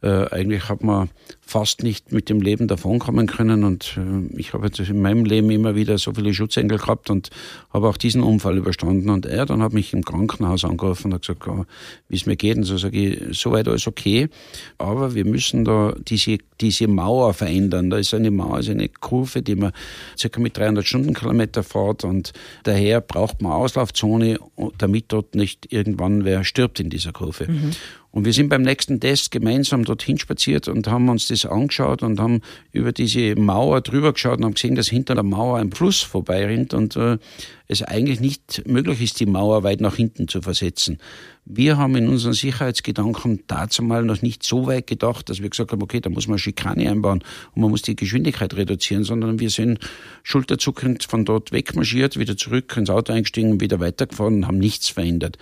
äh, 0.00 0.26
eigentlich 0.30 0.68
hat 0.68 0.82
man 0.82 1.10
fast 1.40 1.82
nicht 1.82 2.12
mit 2.12 2.28
dem 2.28 2.40
Leben 2.40 2.68
davonkommen 2.68 3.26
können. 3.26 3.64
Und 3.64 3.98
äh, 3.98 4.36
ich 4.38 4.52
habe 4.52 4.68
in 4.68 5.02
meinem 5.02 5.24
Leben 5.24 5.50
immer 5.50 5.74
wieder 5.74 5.98
so 5.98 6.12
viele 6.12 6.32
Schutzengel 6.32 6.78
gehabt 6.78 7.10
und 7.10 7.30
habe 7.72 7.88
auch 7.88 7.96
diesen 7.96 8.22
Unfall 8.22 8.58
überstanden. 8.58 9.10
Und 9.10 9.26
er 9.26 9.46
dann 9.46 9.62
hat 9.62 9.72
mich 9.72 9.92
im 9.92 10.04
Krankenhaus 10.04 10.64
angerufen 10.64 11.06
und 11.06 11.14
hat 11.14 11.22
gesagt, 11.22 11.48
oh, 11.48 11.64
wie 12.08 12.16
es 12.16 12.26
mir 12.26 12.36
geht. 12.36 12.56
Und 12.58 12.64
so 12.64 12.76
sage 12.76 12.98
ich, 12.98 13.38
soweit 13.40 13.66
alles 13.66 13.86
okay. 13.86 14.28
Aber 14.76 15.14
wir 15.14 15.24
müssen 15.24 15.64
da 15.64 15.94
diese, 16.06 16.38
diese 16.60 16.86
Mauer 16.86 17.34
verändern. 17.34 17.90
Da 17.90 17.98
ist 17.98 18.14
eine 18.14 18.30
Mauer, 18.30 18.60
ist 18.60 18.70
eine 18.70 18.88
Kurve, 18.88 19.42
die 19.42 19.56
man 19.56 19.72
circa 20.16 20.40
mit 20.40 20.56
300 20.56 20.86
Stundenkilometer 20.86 21.64
fährt. 21.64 22.04
Und 22.04 22.32
daher 22.62 23.00
braucht 23.00 23.42
man 23.42 23.52
Auslaufzone, 23.52 24.38
damit 24.76 25.06
dort 25.08 25.34
nicht 25.34 25.72
irgendwann 25.72 26.24
wer 26.24 26.44
stirbt 26.44 26.78
in 26.78 26.88
dieser 26.88 27.12
Kurve. 27.12 27.50
Mhm. 27.50 27.70
Und 28.10 28.24
wir 28.24 28.32
sind 28.32 28.48
beim 28.48 28.62
nächsten 28.62 29.00
Test 29.00 29.30
gemeinsam 29.30 29.84
dorthin 29.84 30.18
spaziert 30.18 30.66
und 30.66 30.88
haben 30.88 31.10
uns 31.10 31.28
das 31.28 31.44
angeschaut 31.44 32.02
und 32.02 32.18
haben 32.18 32.40
über 32.72 32.92
diese 32.92 33.36
Mauer 33.36 33.82
drüber 33.82 34.14
geschaut 34.14 34.38
und 34.38 34.46
haben 34.46 34.54
gesehen, 34.54 34.76
dass 34.76 34.88
hinter 34.88 35.14
der 35.14 35.24
Mauer 35.24 35.58
ein 35.58 35.72
Fluss 35.72 36.00
vorbeirinnt 36.00 36.72
und 36.72 36.96
äh, 36.96 37.18
es 37.66 37.82
eigentlich 37.82 38.20
nicht 38.20 38.66
möglich 38.66 39.02
ist, 39.02 39.20
die 39.20 39.26
Mauer 39.26 39.62
weit 39.62 39.82
nach 39.82 39.96
hinten 39.96 40.26
zu 40.26 40.40
versetzen. 40.40 40.98
Wir 41.44 41.76
haben 41.76 41.96
in 41.96 42.08
unseren 42.08 42.32
Sicherheitsgedanken 42.32 43.44
dazu 43.46 43.82
mal 43.82 44.04
noch 44.04 44.22
nicht 44.22 44.42
so 44.42 44.66
weit 44.66 44.86
gedacht, 44.86 45.28
dass 45.28 45.42
wir 45.42 45.50
gesagt 45.50 45.72
haben, 45.72 45.82
okay, 45.82 46.00
da 46.00 46.08
muss 46.08 46.28
man 46.28 46.38
Schikane 46.38 46.90
einbauen 46.90 47.22
und 47.54 47.60
man 47.60 47.70
muss 47.70 47.82
die 47.82 47.96
Geschwindigkeit 47.96 48.54
reduzieren, 48.56 49.04
sondern 49.04 49.38
wir 49.38 49.50
sind 49.50 49.80
schulterzuckend 50.22 51.04
von 51.04 51.26
dort 51.26 51.52
wegmarschiert, 51.52 52.18
wieder 52.18 52.38
zurück 52.38 52.74
ins 52.78 52.90
Auto 52.90 53.12
eingestiegen, 53.12 53.60
wieder 53.60 53.80
weitergefahren 53.80 54.36
und 54.36 54.46
haben 54.46 54.58
nichts 54.58 54.88
verändert 54.88 55.36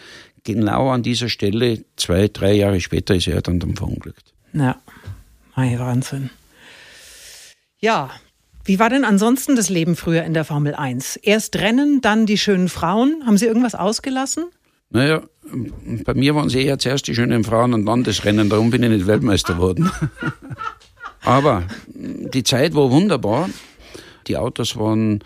genau 0.47 0.91
an 0.91 1.03
dieser 1.03 1.29
Stelle, 1.29 1.85
zwei, 1.97 2.29
drei 2.29 2.55
Jahre 2.55 2.81
später, 2.81 3.15
ist 3.15 3.29
er 3.29 3.43
dann, 3.43 3.61
dann 3.61 3.77
verunglückt. 3.77 4.33
Ja, 4.55 4.77
mein 5.55 5.79
Wahnsinn. 5.79 6.31
Ja, 7.79 8.11
Wie 8.67 8.81
war 8.81 8.91
denn 8.91 9.05
ansonsten 9.05 9.55
das 9.55 9.69
Leben 9.69 9.95
früher 9.95 10.25
in 10.25 10.35
der 10.35 10.45
Formel 10.45 10.75
1? 10.75 11.17
Erst 11.17 11.55
Rennen, 11.55 12.01
dann 12.01 12.27
die 12.27 12.37
schönen 12.37 12.69
Frauen. 12.69 13.23
Haben 13.25 13.39
Sie 13.39 13.47
irgendwas 13.47 13.77
ausgelassen? 13.77 14.47
Naja, 14.91 15.23
bei 16.05 16.15
mir 16.15 16.35
waren 16.35 16.49
es 16.49 16.55
eher 16.57 16.77
zuerst 16.77 17.07
die 17.07 17.15
schönen 17.15 17.45
Frauen 17.45 17.75
und 17.75 17.87
dann 17.87 18.03
das 18.03 18.25
Rennen. 18.25 18.49
Darum 18.49 18.71
bin 18.71 18.83
ich 18.83 18.91
nicht 18.91 19.07
Weltmeister 19.07 19.55
geworden. 19.55 19.89
Aber 21.23 21.63
die 21.95 22.43
Zeit 22.43 22.75
war 22.75 22.91
wunderbar. 22.91 23.49
Die 24.27 24.37
Autos 24.37 24.77
waren 24.77 25.21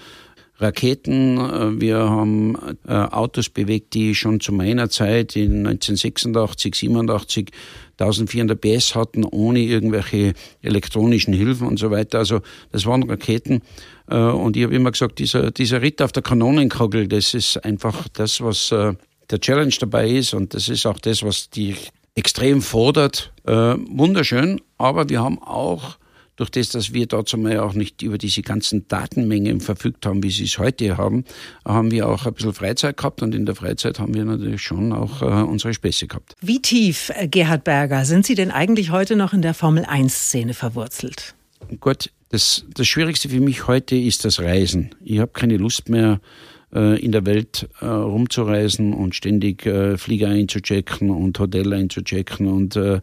Raketen. 0.61 1.81
Wir 1.81 1.99
haben 1.99 2.57
äh, 2.87 2.93
Autos 2.93 3.49
bewegt, 3.49 3.95
die 3.95 4.14
schon 4.14 4.40
zu 4.40 4.52
meiner 4.52 4.90
Zeit 4.90 5.37
in 5.37 5.67
1986, 5.67 6.75
87 6.75 7.50
1400 7.99 8.59
PS 8.59 8.95
hatten, 8.95 9.25
ohne 9.25 9.61
irgendwelche 9.61 10.33
elektronischen 10.62 11.35
Hilfen 11.35 11.67
und 11.67 11.79
so 11.79 11.90
weiter. 11.90 12.19
Also 12.19 12.40
das 12.73 12.87
waren 12.87 13.02
Raketen. 13.02 13.62
Äh, 14.09 14.17
und 14.17 14.57
ich 14.57 14.64
habe 14.64 14.75
immer 14.75 14.90
gesagt, 14.90 15.19
dieser, 15.19 15.50
dieser 15.50 15.83
Ritt 15.83 16.00
auf 16.02 16.12
der 16.12 16.23
Kanonenkugel, 16.23 17.09
das 17.09 17.35
ist 17.35 17.62
einfach 17.64 18.09
das, 18.09 18.40
was 18.40 18.73
äh, 18.73 18.95
der 19.31 19.40
Challenge 19.40 19.75
dabei 19.79 20.09
ist. 20.09 20.35
Und 20.35 20.55
das 20.55 20.69
ist 20.69 20.87
auch 20.87 20.99
das, 20.99 21.23
was 21.23 21.50
die 21.50 21.76
extrem 22.14 22.61
fordert. 22.61 23.33
Wunderschön. 23.45 24.61
Aber 24.76 25.09
wir 25.09 25.23
haben 25.23 25.40
auch 25.40 25.97
durch 26.40 26.50
das, 26.50 26.70
dass 26.70 26.94
wir 26.94 27.04
dort 27.04 27.32
einmal 27.35 27.59
auch 27.59 27.75
nicht 27.75 28.00
über 28.00 28.16
diese 28.16 28.40
ganzen 28.40 28.88
Datenmengen 28.88 29.61
verfügt 29.61 30.06
haben, 30.06 30.23
wie 30.23 30.30
sie 30.30 30.44
es 30.44 30.59
heute 30.59 30.97
haben, 30.97 31.25
haben 31.66 31.90
wir 31.90 32.09
auch 32.09 32.25
ein 32.25 32.32
bisschen 32.32 32.54
Freizeit 32.54 32.97
gehabt 32.97 33.23
und 33.23 33.35
in 33.35 33.44
der 33.44 33.54
Freizeit 33.54 33.99
haben 33.99 34.14
wir 34.14 34.25
natürlich 34.25 34.62
schon 34.62 34.94
auch 34.94 35.20
äh, 35.20 35.26
unsere 35.26 35.75
Späße 35.75 36.06
gehabt. 36.06 36.35
Wie 36.40 36.62
tief, 36.62 37.12
äh, 37.14 37.28
Gerhard 37.28 37.64
Berger, 37.64 38.06
sind 38.06 38.25
Sie 38.25 38.35
denn 38.35 38.50
eigentlich 38.50 38.90
heute 38.90 39.16
noch 39.16 39.35
in 39.35 39.42
der 39.42 39.52
Formel-1-Szene 39.52 40.54
verwurzelt? 40.54 41.35
Gut, 41.78 42.11
das, 42.30 42.64
das 42.73 42.88
Schwierigste 42.88 43.28
für 43.28 43.40
mich 43.40 43.66
heute 43.66 43.94
ist 43.97 44.25
das 44.25 44.40
Reisen. 44.40 44.94
Ich 45.04 45.18
habe 45.18 45.32
keine 45.32 45.59
Lust 45.59 45.90
mehr, 45.90 46.20
äh, 46.75 46.99
in 47.04 47.12
der 47.12 47.26
Welt 47.26 47.68
äh, 47.80 47.87
rumzureisen 47.87 48.94
und 48.94 49.14
ständig 49.14 49.66
äh, 49.66 49.99
Flieger 49.99 50.28
einzuchecken 50.28 51.11
und 51.11 51.38
Hotel 51.38 51.73
einzuchecken 51.73 52.47
und 52.47 52.76
äh, 52.76 53.00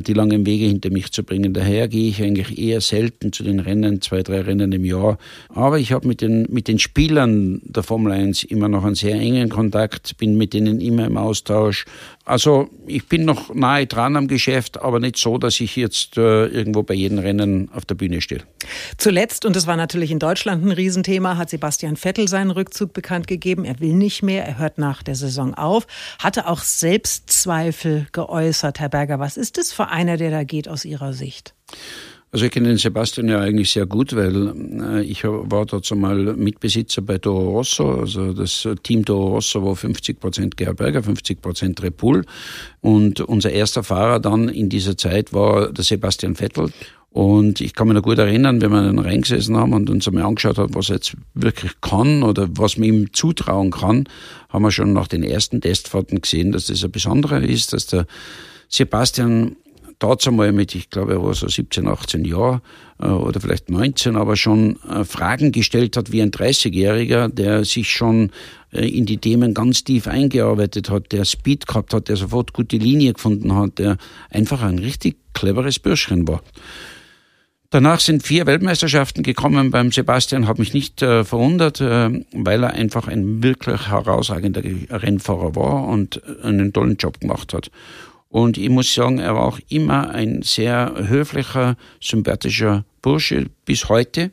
die 0.00 0.14
langen 0.14 0.46
Wege 0.46 0.66
hinter 0.66 0.90
mich 0.90 1.12
zu 1.12 1.22
bringen. 1.22 1.52
Daher 1.52 1.88
gehe 1.88 2.08
ich 2.08 2.22
eigentlich 2.22 2.58
eher 2.58 2.80
selten 2.80 3.32
zu 3.32 3.42
den 3.42 3.60
Rennen, 3.60 4.00
zwei, 4.00 4.22
drei 4.22 4.40
Rennen 4.40 4.72
im 4.72 4.84
Jahr. 4.84 5.18
Aber 5.48 5.78
ich 5.78 5.92
habe 5.92 6.08
mit 6.08 6.20
den, 6.20 6.46
mit 6.48 6.68
den 6.68 6.78
Spielern 6.78 7.60
der 7.64 7.82
Formel 7.82 8.12
1 8.12 8.44
immer 8.44 8.68
noch 8.68 8.84
einen 8.84 8.94
sehr 8.94 9.16
engen 9.16 9.50
Kontakt, 9.50 10.16
bin 10.16 10.38
mit 10.38 10.54
denen 10.54 10.80
immer 10.80 11.06
im 11.06 11.18
Austausch. 11.18 11.84
Also 12.24 12.70
ich 12.86 13.08
bin 13.08 13.24
noch 13.24 13.52
nahe 13.52 13.86
dran 13.86 14.16
am 14.16 14.28
Geschäft, 14.28 14.80
aber 14.80 15.00
nicht 15.00 15.16
so, 15.16 15.38
dass 15.38 15.60
ich 15.60 15.74
jetzt 15.74 16.16
äh, 16.16 16.46
irgendwo 16.46 16.84
bei 16.84 16.94
jedem 16.94 17.18
Rennen 17.18 17.68
auf 17.74 17.84
der 17.84 17.96
Bühne 17.96 18.20
stehe. 18.20 18.42
Zuletzt, 18.96 19.44
und 19.44 19.56
das 19.56 19.66
war 19.66 19.76
natürlich 19.76 20.12
in 20.12 20.20
Deutschland 20.20 20.64
ein 20.64 20.70
Riesenthema, 20.70 21.36
hat 21.36 21.50
Sebastian 21.50 21.96
Vettel 21.96 22.28
seinen 22.28 22.52
Rückzug 22.52 22.92
bekannt 22.92 23.26
gegeben. 23.26 23.64
Er 23.64 23.80
will 23.80 23.92
nicht 23.92 24.22
mehr, 24.22 24.46
er 24.46 24.58
hört 24.58 24.78
nach 24.78 25.02
der 25.02 25.16
Saison 25.16 25.54
auf, 25.54 25.86
hatte 26.20 26.48
auch 26.48 26.60
Selbstzweifel 26.60 28.06
geäußert. 28.12 28.78
Herr 28.78 28.88
Berger, 28.88 29.18
was 29.18 29.36
ist 29.36 29.58
das 29.58 29.72
für 29.72 29.81
für 29.84 29.90
einer, 29.90 30.16
der 30.16 30.30
da 30.30 30.44
geht 30.44 30.68
aus 30.68 30.84
Ihrer 30.84 31.12
Sicht? 31.12 31.54
Also 32.30 32.46
ich 32.46 32.50
kenne 32.50 32.68
den 32.68 32.78
Sebastian 32.78 33.28
ja 33.28 33.40
eigentlich 33.40 33.70
sehr 33.70 33.84
gut, 33.84 34.16
weil 34.16 34.54
äh, 34.80 35.02
ich 35.02 35.22
war 35.24 35.66
dort 35.66 35.92
einmal 35.92 36.34
Mitbesitzer 36.34 37.02
bei 37.02 37.18
Toro 37.18 37.58
Rosso. 37.58 38.00
Also 38.00 38.32
das 38.32 38.66
Team 38.82 39.04
Toro 39.04 39.34
Rosso 39.34 39.62
war 39.62 39.76
50 39.76 40.18
Prozent 40.18 40.56
Gerhard 40.56 40.78
Berger, 40.78 41.02
50 41.02 41.42
Prozent 41.42 41.82
Repul. 41.82 42.24
Und 42.80 43.20
unser 43.20 43.50
erster 43.50 43.82
Fahrer 43.82 44.18
dann 44.18 44.48
in 44.48 44.70
dieser 44.70 44.96
Zeit 44.96 45.34
war 45.34 45.70
der 45.72 45.84
Sebastian 45.84 46.34
Vettel. 46.34 46.72
Und 47.10 47.60
ich 47.60 47.74
kann 47.74 47.88
mich 47.88 47.96
noch 47.96 48.02
gut 48.02 48.16
erinnern, 48.16 48.62
wenn 48.62 48.70
wir 48.70 48.82
dann 48.82 48.98
reingesessen 48.98 49.54
haben 49.58 49.74
und 49.74 49.90
uns 49.90 50.08
einmal 50.08 50.24
angeschaut 50.24 50.56
haben, 50.56 50.74
was 50.74 50.88
er 50.88 50.96
jetzt 50.96 51.14
wirklich 51.34 51.72
kann 51.82 52.22
oder 52.22 52.48
was 52.56 52.78
man 52.78 52.88
ihm 52.88 53.12
zutrauen 53.12 53.70
kann, 53.70 54.08
haben 54.48 54.62
wir 54.62 54.70
schon 54.70 54.94
nach 54.94 55.08
den 55.08 55.22
ersten 55.22 55.60
Testfahrten 55.60 56.22
gesehen, 56.22 56.52
dass 56.52 56.66
das 56.66 56.82
ein 56.82 56.90
Besonderer 56.90 57.42
ist, 57.42 57.74
dass 57.74 57.86
der 57.86 58.06
Sebastian 58.70 59.56
dort 60.02 60.26
einmal 60.26 60.52
mit, 60.52 60.74
ich 60.74 60.90
glaube, 60.90 61.12
er 61.12 61.22
war 61.22 61.34
so 61.34 61.48
17, 61.48 61.86
18 61.86 62.24
Jahre 62.24 62.60
äh, 63.00 63.06
oder 63.06 63.40
vielleicht 63.40 63.70
19, 63.70 64.16
aber 64.16 64.36
schon 64.36 64.78
äh, 64.88 65.04
Fragen 65.04 65.52
gestellt 65.52 65.96
hat 65.96 66.10
wie 66.12 66.22
ein 66.22 66.30
30-Jähriger, 66.30 67.28
der 67.28 67.64
sich 67.64 67.90
schon 67.90 68.30
äh, 68.72 68.86
in 68.86 69.06
die 69.06 69.18
Themen 69.18 69.54
ganz 69.54 69.84
tief 69.84 70.08
eingearbeitet 70.08 70.90
hat, 70.90 71.12
der 71.12 71.24
Speed 71.24 71.66
gehabt 71.66 71.94
hat, 71.94 72.08
der 72.08 72.16
sofort 72.16 72.52
gute 72.52 72.76
Linie 72.76 73.12
gefunden 73.12 73.54
hat, 73.54 73.78
der 73.78 73.96
einfach 74.30 74.62
ein 74.62 74.78
richtig 74.78 75.16
cleveres 75.34 75.78
Bürschchen 75.78 76.26
war. 76.26 76.42
Danach 77.70 78.00
sind 78.00 78.22
vier 78.22 78.44
Weltmeisterschaften 78.46 79.22
gekommen 79.22 79.70
beim 79.70 79.92
Sebastian, 79.92 80.46
hat 80.46 80.58
mich 80.58 80.74
nicht 80.74 81.00
äh, 81.00 81.24
verwundert, 81.24 81.80
äh, 81.80 82.10
weil 82.34 82.64
er 82.64 82.74
einfach 82.74 83.08
ein 83.08 83.42
wirklich 83.42 83.88
herausragender 83.88 84.62
Rennfahrer 84.90 85.56
war 85.56 85.88
und 85.88 86.20
einen 86.42 86.72
tollen 86.72 86.96
Job 86.96 87.20
gemacht 87.20 87.54
hat. 87.54 87.70
Und 88.32 88.56
ich 88.56 88.70
muss 88.70 88.92
sagen, 88.92 89.18
er 89.18 89.34
war 89.34 89.44
auch 89.44 89.60
immer 89.68 90.08
ein 90.08 90.40
sehr 90.40 90.94
höflicher, 90.96 91.76
sympathischer 92.00 92.86
Bursche 93.02 93.50
bis 93.66 93.90
heute. 93.90 94.30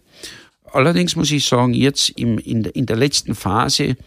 Allerdings 0.71 1.17
muss 1.17 1.31
ich 1.31 1.45
sagen, 1.45 1.73
jetzt 1.73 2.09
im, 2.11 2.37
in, 2.37 2.63
in 2.63 2.85
der 2.85 2.95
letzten 2.95 3.35
Phase 3.35 3.97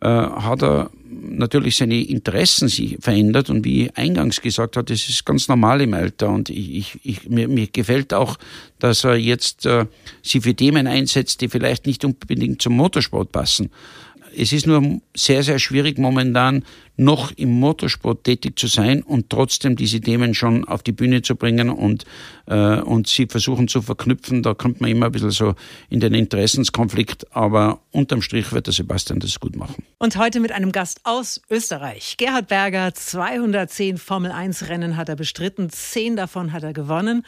äh, 0.00 0.08
hat 0.08 0.62
er 0.62 0.90
natürlich 1.10 1.76
seine 1.76 2.00
Interessen 2.04 2.68
sich 2.68 2.98
verändert 3.00 3.50
und 3.50 3.64
wie 3.64 3.86
ich 3.86 3.96
eingangs 3.96 4.40
gesagt 4.40 4.76
habe, 4.76 4.84
das 4.84 5.08
ist 5.08 5.26
ganz 5.26 5.48
normal 5.48 5.80
im 5.80 5.94
Alter 5.94 6.28
und 6.28 6.48
ich, 6.48 6.76
ich, 6.76 7.00
ich, 7.02 7.28
mir, 7.28 7.48
mir 7.48 7.66
gefällt 7.66 8.14
auch, 8.14 8.38
dass 8.78 9.02
er 9.02 9.16
jetzt 9.16 9.66
äh, 9.66 9.86
sich 10.22 10.42
für 10.44 10.54
Themen 10.54 10.86
einsetzt, 10.86 11.40
die 11.40 11.48
vielleicht 11.48 11.86
nicht 11.86 12.04
unbedingt 12.04 12.62
zum 12.62 12.76
Motorsport 12.76 13.32
passen. 13.32 13.70
Es 14.36 14.52
ist 14.52 14.66
nur 14.66 15.00
sehr, 15.14 15.42
sehr 15.42 15.58
schwierig 15.58 15.98
momentan 15.98 16.64
noch 16.96 17.32
im 17.32 17.50
Motorsport 17.50 18.24
tätig 18.24 18.58
zu 18.58 18.66
sein 18.66 19.02
und 19.02 19.30
trotzdem 19.30 19.76
diese 19.76 20.00
Themen 20.00 20.34
schon 20.34 20.66
auf 20.66 20.82
die 20.82 20.92
Bühne 20.92 21.22
zu 21.22 21.36
bringen 21.36 21.70
und, 21.70 22.04
äh, 22.46 22.80
und 22.80 23.08
sie 23.08 23.26
versuchen 23.26 23.68
zu 23.68 23.82
verknüpfen. 23.82 24.42
Da 24.42 24.54
kommt 24.54 24.80
man 24.80 24.90
immer 24.90 25.06
ein 25.06 25.12
bisschen 25.12 25.30
so 25.30 25.54
in 25.88 26.00
den 26.00 26.14
Interessenskonflikt, 26.14 27.34
aber 27.34 27.80
unterm 27.90 28.22
Strich 28.22 28.52
wird 28.52 28.66
der 28.66 28.74
Sebastian 28.74 29.20
das 29.20 29.40
gut 29.40 29.56
machen. 29.56 29.82
Und 29.98 30.16
heute 30.16 30.40
mit 30.40 30.52
einem 30.52 30.72
Gast 30.72 31.00
aus 31.04 31.40
Österreich. 31.50 32.16
Gerhard 32.18 32.48
Berger, 32.48 32.94
210 32.94 33.98
Formel 33.98 34.30
1 34.30 34.68
Rennen 34.68 34.96
hat 34.96 35.08
er 35.08 35.16
bestritten, 35.16 35.70
zehn 35.70 36.16
davon 36.16 36.52
hat 36.52 36.62
er 36.62 36.72
gewonnen. 36.72 37.24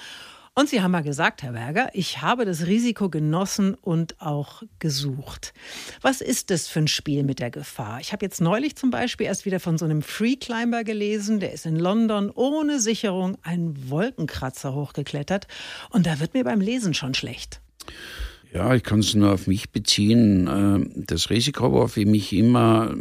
Und 0.57 0.69
Sie 0.69 0.81
haben 0.81 0.93
mal 0.93 1.03
gesagt, 1.03 1.43
Herr 1.43 1.51
Berger, 1.51 1.91
ich 1.95 2.23
habe 2.23 2.45
das 2.45 2.67
Risiko 2.67 3.11
genossen 3.11 3.75
und 3.75 4.21
auch 4.21 4.63
gesucht. 4.79 5.53
Was 6.01 6.21
ist 6.21 6.51
das 6.51 6.69
für 6.69 6.79
ein 6.79 6.87
Spiel 6.87 7.25
mit 7.25 7.41
der 7.41 7.51
Gefahr? 7.51 7.99
Ich 7.99 8.13
habe 8.13 8.25
jetzt 8.25 8.41
neulich 8.41 8.77
zum 8.77 8.91
Beispiel 8.91 9.27
erst 9.27 9.47
wieder 9.47 9.59
von 9.59 9.79
so 9.79 9.85
einem 9.85 10.01
Freeclimber 10.01 10.85
gelesen, 10.85 11.41
der 11.41 11.53
ist 11.53 11.67
in 11.67 11.75
London 11.75 12.31
ohne 12.31 12.79
Sicherung 12.79 13.37
einen 13.43 13.91
Wolkenkratzer 13.91 14.75
hochgeklettert. 14.75 15.49
Und 15.91 16.07
da 16.07 16.21
wird 16.21 16.35
mir 16.35 16.45
beim 16.45 16.61
Lesen 16.61 16.95
schon 16.95 17.15
schlecht. 17.15 17.61
Ja, 18.55 18.73
ich 18.73 18.85
kann 18.85 19.01
es 19.01 19.15
nur 19.17 19.33
auf 19.33 19.49
mich 19.49 19.71
beziehen. 19.71 20.49
Ähm, 20.49 20.91
das 20.95 21.29
Risiko 21.29 21.73
war 21.73 21.89
für 21.89 22.07
mich 22.07 22.33
immer 22.33 22.95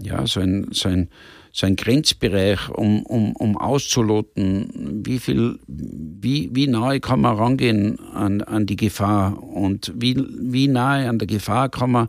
ja, 0.00 0.26
so 0.26 0.40
ein, 0.40 0.68
so 0.72 0.88
ein 0.88 1.08
so 1.56 1.66
ein 1.66 1.76
Grenzbereich, 1.76 2.68
um, 2.70 3.04
um, 3.04 3.36
um 3.36 3.56
auszuloten, 3.56 5.02
wie 5.06 5.20
viel, 5.20 5.60
wie, 5.68 6.50
wie 6.52 6.66
nahe 6.66 6.98
kann 6.98 7.20
man 7.20 7.36
rangehen 7.36 8.00
an, 8.12 8.42
an 8.42 8.66
die 8.66 8.74
Gefahr 8.74 9.40
und 9.40 9.92
wie, 9.94 10.16
wie 10.18 10.66
nahe 10.66 11.08
an 11.08 11.20
der 11.20 11.28
Gefahr 11.28 11.68
kann 11.68 11.92
man, 11.92 12.08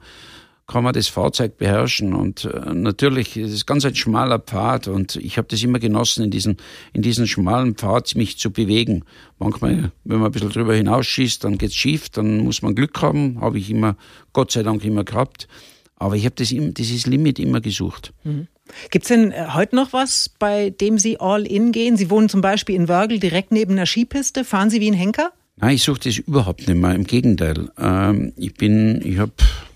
kann 0.68 0.84
man 0.84 0.94
das 0.94 1.08
Fahrzeug 1.08 1.58
beherrschen. 1.58 2.14
Und 2.14 2.46
äh, 2.46 2.74
natürlich, 2.74 3.38
es 3.38 3.52
ist 3.52 3.66
ganz 3.66 3.86
ein 3.86 3.96
schmaler 3.96 4.40
Pfad 4.40 4.88
und 4.88 5.16
ich 5.18 5.38
habe 5.38 5.48
das 5.50 5.62
immer 5.62 5.80
genossen, 5.80 6.24
in 6.24 6.32
diesen, 6.32 6.58
in 6.94 7.02
diesen 7.02 7.28
schmalen 7.28 7.76
Pfad 7.76 8.16
mich 8.16 8.38
zu 8.40 8.52
bewegen. 8.52 9.04
Manchmal, 9.38 9.92
wenn 10.04 10.18
man 10.20 10.28
ein 10.28 10.32
bisschen 10.32 10.50
drüber 10.50 10.74
hinausschießt, 10.74 11.44
dann 11.44 11.58
geht's 11.58 11.76
schief, 11.76 12.10
dann 12.10 12.40
muss 12.40 12.62
man 12.62 12.74
Glück 12.74 13.02
haben, 13.02 13.40
habe 13.42 13.60
ich 13.60 13.70
immer, 13.70 13.96
Gott 14.34 14.52
sei 14.52 14.64
Dank 14.64 14.84
immer 14.84 15.04
gehabt. 15.04 15.48
Aber 15.98 16.16
ich 16.16 16.26
habe 16.26 16.36
das, 16.36 16.50
dieses 16.50 17.06
Limit 17.06 17.40
immer 17.40 17.62
gesucht. 17.62 18.14
Mhm. 18.24 18.48
Gibt 18.90 19.06
es 19.06 19.10
denn 19.10 19.32
äh, 19.32 19.48
heute 19.54 19.76
noch 19.76 19.94
was, 19.94 20.30
bei 20.40 20.72
dem 20.72 20.98
Sie 20.98 21.20
all 21.20 21.46
in 21.46 21.72
gehen? 21.72 21.98
Sie 21.98 22.10
wohnen 22.10 22.30
zum 22.30 22.42
Beispiel 22.42 22.76
in 22.76 22.88
Wörgl 22.88 23.20
direkt 23.20 23.52
neben 23.52 23.74
einer 23.74 23.86
Skipiste. 23.86 24.44
Fahren 24.44 24.70
Sie 24.70 24.82
wie 24.82 24.90
ein 24.90 24.96
Henker? 24.96 25.32
Nein, 25.58 25.76
ich 25.76 25.84
suche 25.84 26.00
das 26.04 26.18
überhaupt 26.18 26.68
nicht 26.68 26.78
mehr. 26.78 26.96
Im 26.96 27.06
Gegenteil. 27.06 27.70
Ähm, 27.78 28.34
ich 28.36 28.56
bin, 28.56 29.02
ich 29.06 29.20
habe 29.20 29.32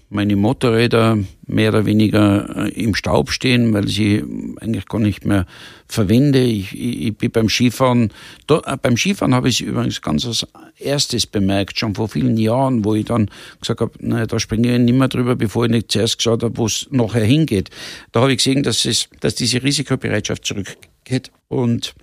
meine 0.09 0.35
Motorräder 0.35 1.19
mehr 1.45 1.69
oder 1.69 1.85
weniger 1.85 2.67
äh, 2.67 2.69
im 2.69 2.95
Staub 2.95 3.31
stehen, 3.31 3.73
weil 3.73 3.87
sie 3.87 4.23
eigentlich 4.59 4.87
gar 4.87 4.99
nicht 4.99 5.23
mehr 5.23 5.45
verwende. 5.87 6.41
Ich, 6.41 6.73
ich, 6.73 7.01
ich 7.07 7.17
bin 7.17 7.31
beim 7.31 7.47
Skifahren, 7.47 8.11
da, 8.47 8.61
äh, 8.65 8.77
beim 8.81 8.97
Skifahren 8.97 9.35
habe 9.35 9.49
ich 9.49 9.61
übrigens 9.61 10.01
ganz 10.01 10.25
als 10.25 10.47
erstes 10.77 11.27
bemerkt, 11.27 11.79
schon 11.79 11.93
vor 11.93 12.09
vielen 12.09 12.37
Jahren, 12.37 12.83
wo 12.83 12.95
ich 12.95 13.05
dann 13.05 13.29
gesagt 13.61 13.81
habe, 13.81 13.93
naja, 13.99 14.25
da 14.25 14.39
springe 14.39 14.73
ich 14.73 14.79
nicht 14.79 14.97
mehr 14.97 15.07
drüber, 15.07 15.35
bevor 15.35 15.65
ich 15.65 15.71
nicht 15.71 15.91
zuerst 15.91 16.17
geschaut 16.17 16.43
habe, 16.43 16.57
wo 16.57 16.65
es 16.65 16.87
nachher 16.89 17.23
hingeht. 17.23 17.69
Da 18.11 18.21
habe 18.21 18.31
ich 18.31 18.37
gesehen, 18.37 18.63
dass, 18.63 18.85
es, 18.85 19.09
dass 19.19 19.35
diese 19.35 19.61
Risikobereitschaft 19.61 20.43
zurückgeht 20.43 21.31
und 21.47 21.93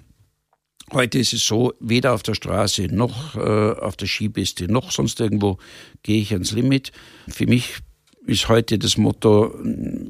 Heute 0.92 1.18
ist 1.18 1.32
es 1.32 1.44
so, 1.44 1.75
weder 1.80 2.14
auf 2.14 2.22
der 2.22 2.34
Straße 2.34 2.86
noch 2.94 3.34
äh, 3.34 3.40
auf 3.40 3.96
der 3.96 4.06
Skipiste 4.06 4.70
noch 4.70 4.92
sonst 4.92 5.18
irgendwo 5.18 5.58
gehe 6.04 6.22
ich 6.22 6.32
ans 6.32 6.52
Limit. 6.52 6.92
Für 7.26 7.48
mich 7.48 7.80
ist 8.26 8.49
heute 8.49 8.78
das 8.78 8.97
Motto, 8.97 9.54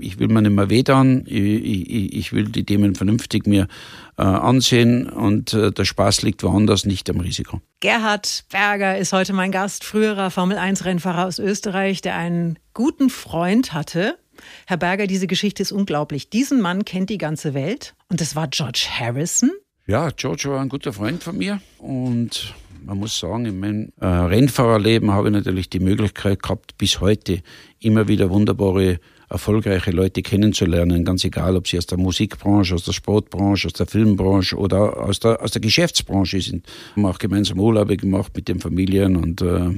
ich 0.01 0.19
will 0.19 0.29
mir 0.29 0.43
nicht 0.43 0.53
mehr 0.53 0.71
wehtun, 0.71 1.23
ich, 1.27 1.41
ich, 1.41 2.13
ich 2.15 2.33
will 2.33 2.45
die 2.45 2.65
Themen 2.65 2.95
vernünftig 2.95 3.47
mir 3.47 3.69
äh, 4.17 4.23
ansehen 4.23 5.09
und 5.09 5.53
äh, 5.53 5.71
der 5.71 5.85
Spaß 5.85 6.23
liegt 6.23 6.43
woanders, 6.43 6.87
nicht 6.87 7.09
am 7.11 7.21
Risiko. 7.21 7.61
Gerhard 7.81 8.45
Berger 8.51 8.97
ist 8.99 9.13
heute 9.13 9.33
mein 9.33 9.53
Gast, 9.53 9.85
früherer 9.85 10.31
Formel-1-Rennfahrer 10.31 11.27
aus 11.27 11.39
Österreich, 11.39 12.01
der 12.01 12.17
einen 12.17 12.59
guten 12.75 13.11
Freund 13.11 13.73
hatte. 13.73 14.19
Herr 14.67 14.77
Berger, 14.77 15.07
diese 15.07 15.27
Geschichte 15.27 15.63
ist 15.63 15.73
unglaublich. 15.73 16.31
Diesen 16.31 16.61
Mann 16.61 16.85
kennt 16.85 17.11
die 17.11 17.19
ganze 17.19 17.55
Welt 17.55 17.95
und 18.09 18.21
das 18.21 18.35
war 18.35 18.49
George 18.49 18.87
Harrison. 18.99 19.51
Ja, 19.87 20.11
George 20.11 20.51
war 20.51 20.61
ein 20.61 20.69
guter 20.69 20.93
Freund 20.93 21.23
von 21.23 21.39
mir 21.39 21.61
und 21.79 22.55
man 22.87 22.99
muss 22.99 23.19
sagen, 23.19 23.47
in 23.47 23.59
meinem 23.59 23.93
äh, 24.01 24.07
Rennfahrerleben 24.07 25.11
habe 25.11 25.29
ich 25.29 25.35
natürlich 25.35 25.69
die 25.69 25.81
Möglichkeit 25.81 26.43
gehabt, 26.43 26.79
bis 26.79 27.01
heute 27.01 27.43
immer 27.81 28.09
wieder 28.09 28.31
wunderbare, 28.31 29.01
erfolgreiche 29.29 29.91
Leute 29.91 30.23
kennenzulernen, 30.23 31.05
ganz 31.05 31.25
egal, 31.25 31.57
ob 31.57 31.67
sie 31.67 31.79
aus 31.79 31.87
der 31.87 31.99
Musikbranche, 31.99 32.75
aus 32.75 32.85
der 32.85 32.93
Sportbranche, 32.93 33.67
aus 33.67 33.73
der 33.73 33.87
Filmbranche 33.87 34.57
oder 34.57 35.03
aus 35.03 35.19
der, 35.21 35.43
aus 35.43 35.51
der 35.51 35.61
Geschäftsbranche 35.61 36.41
sind. 36.41 36.67
Wir 36.95 37.03
haben 37.03 37.13
auch 37.13 37.19
gemeinsam 37.19 37.59
Urlaube 37.59 37.97
gemacht 37.97 38.33
mit 38.37 38.49
den 38.49 38.61
Familien 38.61 39.17
und 39.17 39.43
äh, 39.43 39.71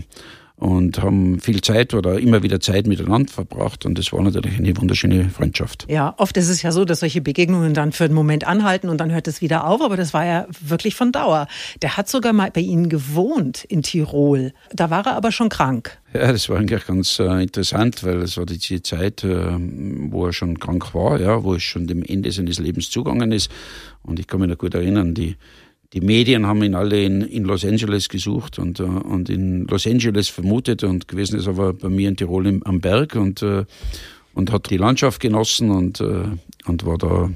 und 0.59 1.01
haben 1.01 1.39
viel 1.39 1.61
Zeit 1.61 1.95
oder 1.95 2.19
immer 2.19 2.43
wieder 2.43 2.61
Zeit 2.61 2.89
miteinander 2.89 3.33
verbracht 3.33 3.87
und 3.87 3.97
das 3.97 4.13
war 4.13 4.23
natürlich 4.23 4.59
eine 4.59 4.77
wunderschöne 4.77 5.31
Freundschaft. 5.31 5.87
Ja, 5.89 6.15
oft 6.19 6.37
ist 6.37 6.49
es 6.49 6.63
ja 6.63 6.73
so, 6.73 6.85
dass 6.85 7.01
solche 7.01 7.21
Begegnungen 7.21 7.75
dann 7.75 7.93
für 7.93 8.05
einen 8.05 8.15
Moment 8.15 8.45
anhalten 8.45 8.89
und 8.89 8.99
dann 8.99 9.13
hört 9.13 9.29
es 9.29 9.41
wieder 9.41 9.67
auf, 9.67 9.81
aber 9.81 9.97
das 9.97 10.13
war 10.13 10.27
ja 10.27 10.47
wirklich 10.61 10.97
von 10.97 11.13
Dauer. 11.13 11.47
Der 11.81 11.97
hat 11.97 12.09
sogar 12.09 12.33
mal 12.33 12.51
bei 12.51 12.61
Ihnen 12.61 12.89
gewohnt 12.89 13.65
in 13.65 13.83
Tirol. 13.83 14.53
Da 14.73 14.91
war 14.91 15.07
er 15.07 15.15
aber 15.15 15.31
schon 15.31 15.49
krank. 15.49 15.97
Ja, 16.13 16.33
das 16.33 16.49
war 16.49 16.59
eigentlich 16.59 16.87
ganz 16.87 17.21
äh, 17.21 17.43
interessant, 17.43 18.03
weil 18.03 18.23
es 18.23 18.37
war 18.37 18.47
die 18.47 18.83
Zeit, 18.83 19.23
äh, 19.23 19.57
wo 20.11 20.27
er 20.27 20.33
schon 20.33 20.59
krank 20.59 20.93
war, 20.95 21.21
ja, 21.21 21.45
wo 21.45 21.55
es 21.55 21.63
schon 21.63 21.87
dem 21.87 22.03
Ende 22.03 22.33
seines 22.33 22.59
Lebens 22.59 22.91
zugegangen 22.91 23.31
ist. 23.31 23.51
Und 24.03 24.19
ich 24.19 24.27
kann 24.27 24.41
mich 24.41 24.49
noch 24.49 24.59
gut 24.59 24.75
erinnern, 24.75 25.15
die 25.15 25.37
die 25.93 26.01
Medien 26.01 26.47
haben 26.47 26.63
ihn 26.63 26.75
alle 26.75 27.03
in, 27.03 27.23
in 27.23 27.45
Los 27.45 27.65
Angeles 27.65 28.09
gesucht 28.09 28.59
und, 28.59 28.81
uh, 28.81 28.85
und 28.85 29.31
in 29.31 29.67
Los 29.67 29.87
Angeles 29.87 30.29
vermutet 30.29 30.85
und 30.85 31.09
gewesen 31.09 31.39
ist 31.39 31.49
aber 31.49 31.73
bei 31.73 31.89
mir 31.89 32.09
in 32.09 32.17
Tirol 32.17 32.47
im, 32.47 32.63
am 32.65 32.81
Berg 32.81 33.15
und, 33.17 33.43
uh, 33.43 33.65
und 34.35 34.53
hat 34.53 34.69
die 34.71 34.77
Landschaft 34.77 35.21
genossen 35.21 35.71
und, 35.71 36.01
uh, 36.01 36.25
und 36.67 36.85
war 36.85 36.99
da 36.99 37.31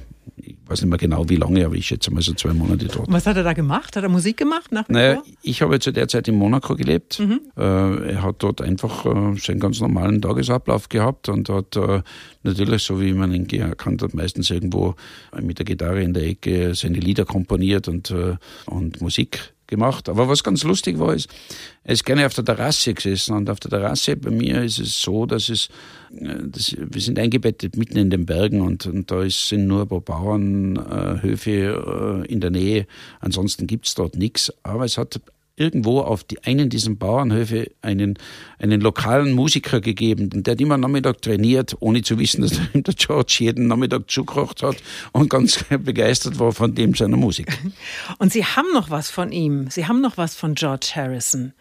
weiß 0.72 0.80
nicht 0.80 0.90
mehr 0.90 0.98
genau 0.98 1.28
wie 1.28 1.36
lange, 1.36 1.64
aber 1.64 1.74
ich 1.74 1.86
schätze 1.86 2.12
mal 2.12 2.22
so 2.22 2.32
zwei 2.32 2.52
Monate 2.52 2.86
dort. 2.86 3.10
Was 3.10 3.26
hat 3.26 3.36
er 3.36 3.44
da 3.44 3.52
gemacht? 3.52 3.94
Hat 3.94 4.02
er 4.02 4.08
Musik 4.08 4.38
gemacht? 4.38 4.72
Nach 4.72 4.88
naja, 4.88 5.22
ich 5.42 5.60
habe 5.62 5.78
zu 5.78 5.92
der 5.92 6.08
Zeit 6.08 6.28
in 6.28 6.34
Monaco 6.34 6.74
gelebt. 6.74 7.20
Mhm. 7.20 7.40
Äh, 7.56 8.12
er 8.12 8.22
hat 8.22 8.36
dort 8.38 8.62
einfach 8.62 9.04
äh, 9.06 9.38
seinen 9.38 9.60
ganz 9.60 9.80
normalen 9.80 10.22
Tagesablauf 10.22 10.88
gehabt 10.88 11.28
und 11.28 11.48
hat 11.48 11.76
äh, 11.76 12.02
natürlich, 12.42 12.82
so 12.82 13.00
wie 13.00 13.12
man 13.12 13.32
ihn 13.32 13.48
erkannt 13.50 14.02
hat, 14.02 14.14
meistens 14.14 14.50
irgendwo 14.50 14.94
mit 15.40 15.58
der 15.58 15.66
Gitarre 15.66 16.02
in 16.02 16.14
der 16.14 16.24
Ecke 16.24 16.74
seine 16.74 16.98
Lieder 16.98 17.24
komponiert 17.24 17.88
und, 17.88 18.14
und 18.66 19.00
Musik 19.00 19.52
gemacht. 19.72 20.08
Aber 20.08 20.28
was 20.28 20.44
ganz 20.44 20.62
lustig 20.62 20.98
war, 20.98 21.14
ist, 21.14 21.28
er 21.82 21.94
ist 21.94 22.04
gerne 22.04 22.26
auf 22.26 22.34
der 22.34 22.44
Terrasse 22.44 22.94
gesessen 22.94 23.34
und 23.34 23.50
auf 23.50 23.58
der 23.58 23.70
Terrasse 23.70 24.16
bei 24.16 24.30
mir 24.30 24.62
ist 24.62 24.78
es 24.78 25.00
so, 25.00 25.26
dass 25.26 25.48
es, 25.48 25.68
äh, 26.14 26.36
dass, 26.44 26.76
wir 26.78 27.00
sind 27.00 27.18
eingebettet 27.18 27.76
mitten 27.76 27.96
in 27.96 28.10
den 28.10 28.26
Bergen 28.26 28.60
und, 28.60 28.86
und 28.86 29.10
da 29.10 29.28
sind 29.28 29.66
nur 29.66 29.82
ein 29.82 29.88
paar 29.88 30.02
Bauernhöfe 30.02 31.50
äh, 31.50 32.32
in 32.32 32.40
der 32.40 32.50
Nähe. 32.50 32.86
Ansonsten 33.20 33.66
gibt 33.66 33.86
es 33.86 33.94
dort 33.94 34.16
nichts. 34.16 34.52
Aber 34.62 34.84
es 34.84 34.98
hat 34.98 35.20
irgendwo 35.56 36.00
auf 36.00 36.24
die, 36.24 36.42
einen 36.44 36.70
dieser 36.70 36.94
Bauernhöfe 36.94 37.70
einen, 37.82 38.18
einen 38.58 38.80
lokalen 38.80 39.32
Musiker 39.32 39.80
gegeben, 39.80 40.42
der 40.42 40.52
hat 40.52 40.60
immer 40.60 40.76
Nachmittag 40.76 41.22
trainiert, 41.22 41.76
ohne 41.80 42.02
zu 42.02 42.18
wissen, 42.18 42.42
dass 42.42 42.52
der 42.74 42.94
George 42.94 43.36
jeden 43.40 43.66
Nachmittag 43.66 44.10
zugekocht 44.10 44.62
hat 44.62 44.76
und 45.12 45.28
ganz 45.28 45.64
begeistert 45.80 46.38
war 46.38 46.52
von 46.52 46.74
dem 46.74 46.94
seiner 46.94 47.16
Musik. 47.16 47.46
Und 48.18 48.32
Sie 48.32 48.44
haben 48.44 48.72
noch 48.72 48.90
was 48.90 49.10
von 49.10 49.32
ihm. 49.32 49.68
Sie 49.70 49.86
haben 49.86 50.00
noch 50.00 50.16
was 50.16 50.34
von 50.34 50.54
George 50.54 50.92
Harrison. 50.94 51.52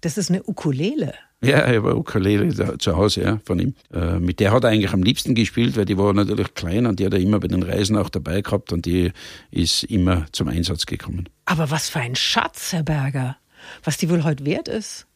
Das 0.00 0.18
ist 0.18 0.30
eine 0.30 0.42
Ukulele. 0.42 1.14
Ja, 1.40 1.68
ich 1.70 1.76
habe 1.76 1.96
Ukulele 1.96 2.52
da, 2.52 2.78
zu 2.78 2.96
Hause 2.96 3.22
ja, 3.22 3.40
von 3.44 3.60
ihm. 3.60 3.74
Äh, 3.92 4.18
mit 4.18 4.40
der 4.40 4.50
hat 4.50 4.64
er 4.64 4.70
eigentlich 4.70 4.92
am 4.92 5.02
liebsten 5.02 5.36
gespielt, 5.36 5.76
weil 5.76 5.84
die 5.84 5.96
war 5.96 6.12
natürlich 6.12 6.54
klein 6.54 6.86
und 6.86 6.98
die 6.98 7.06
hat 7.06 7.12
er 7.12 7.20
immer 7.20 7.38
bei 7.38 7.46
den 7.46 7.62
Reisen 7.62 7.96
auch 7.96 8.08
dabei 8.08 8.40
gehabt 8.40 8.72
und 8.72 8.86
die 8.86 9.12
ist 9.52 9.84
immer 9.84 10.26
zum 10.32 10.48
Einsatz 10.48 10.84
gekommen. 10.84 11.28
Aber 11.44 11.70
was 11.70 11.88
für 11.88 12.00
ein 12.00 12.16
Schatz, 12.16 12.72
Herr 12.72 12.82
Berger. 12.82 13.36
Was 13.84 13.96
die 13.98 14.10
wohl 14.10 14.24
heute 14.24 14.44
wert 14.44 14.68
ist? 14.68 15.06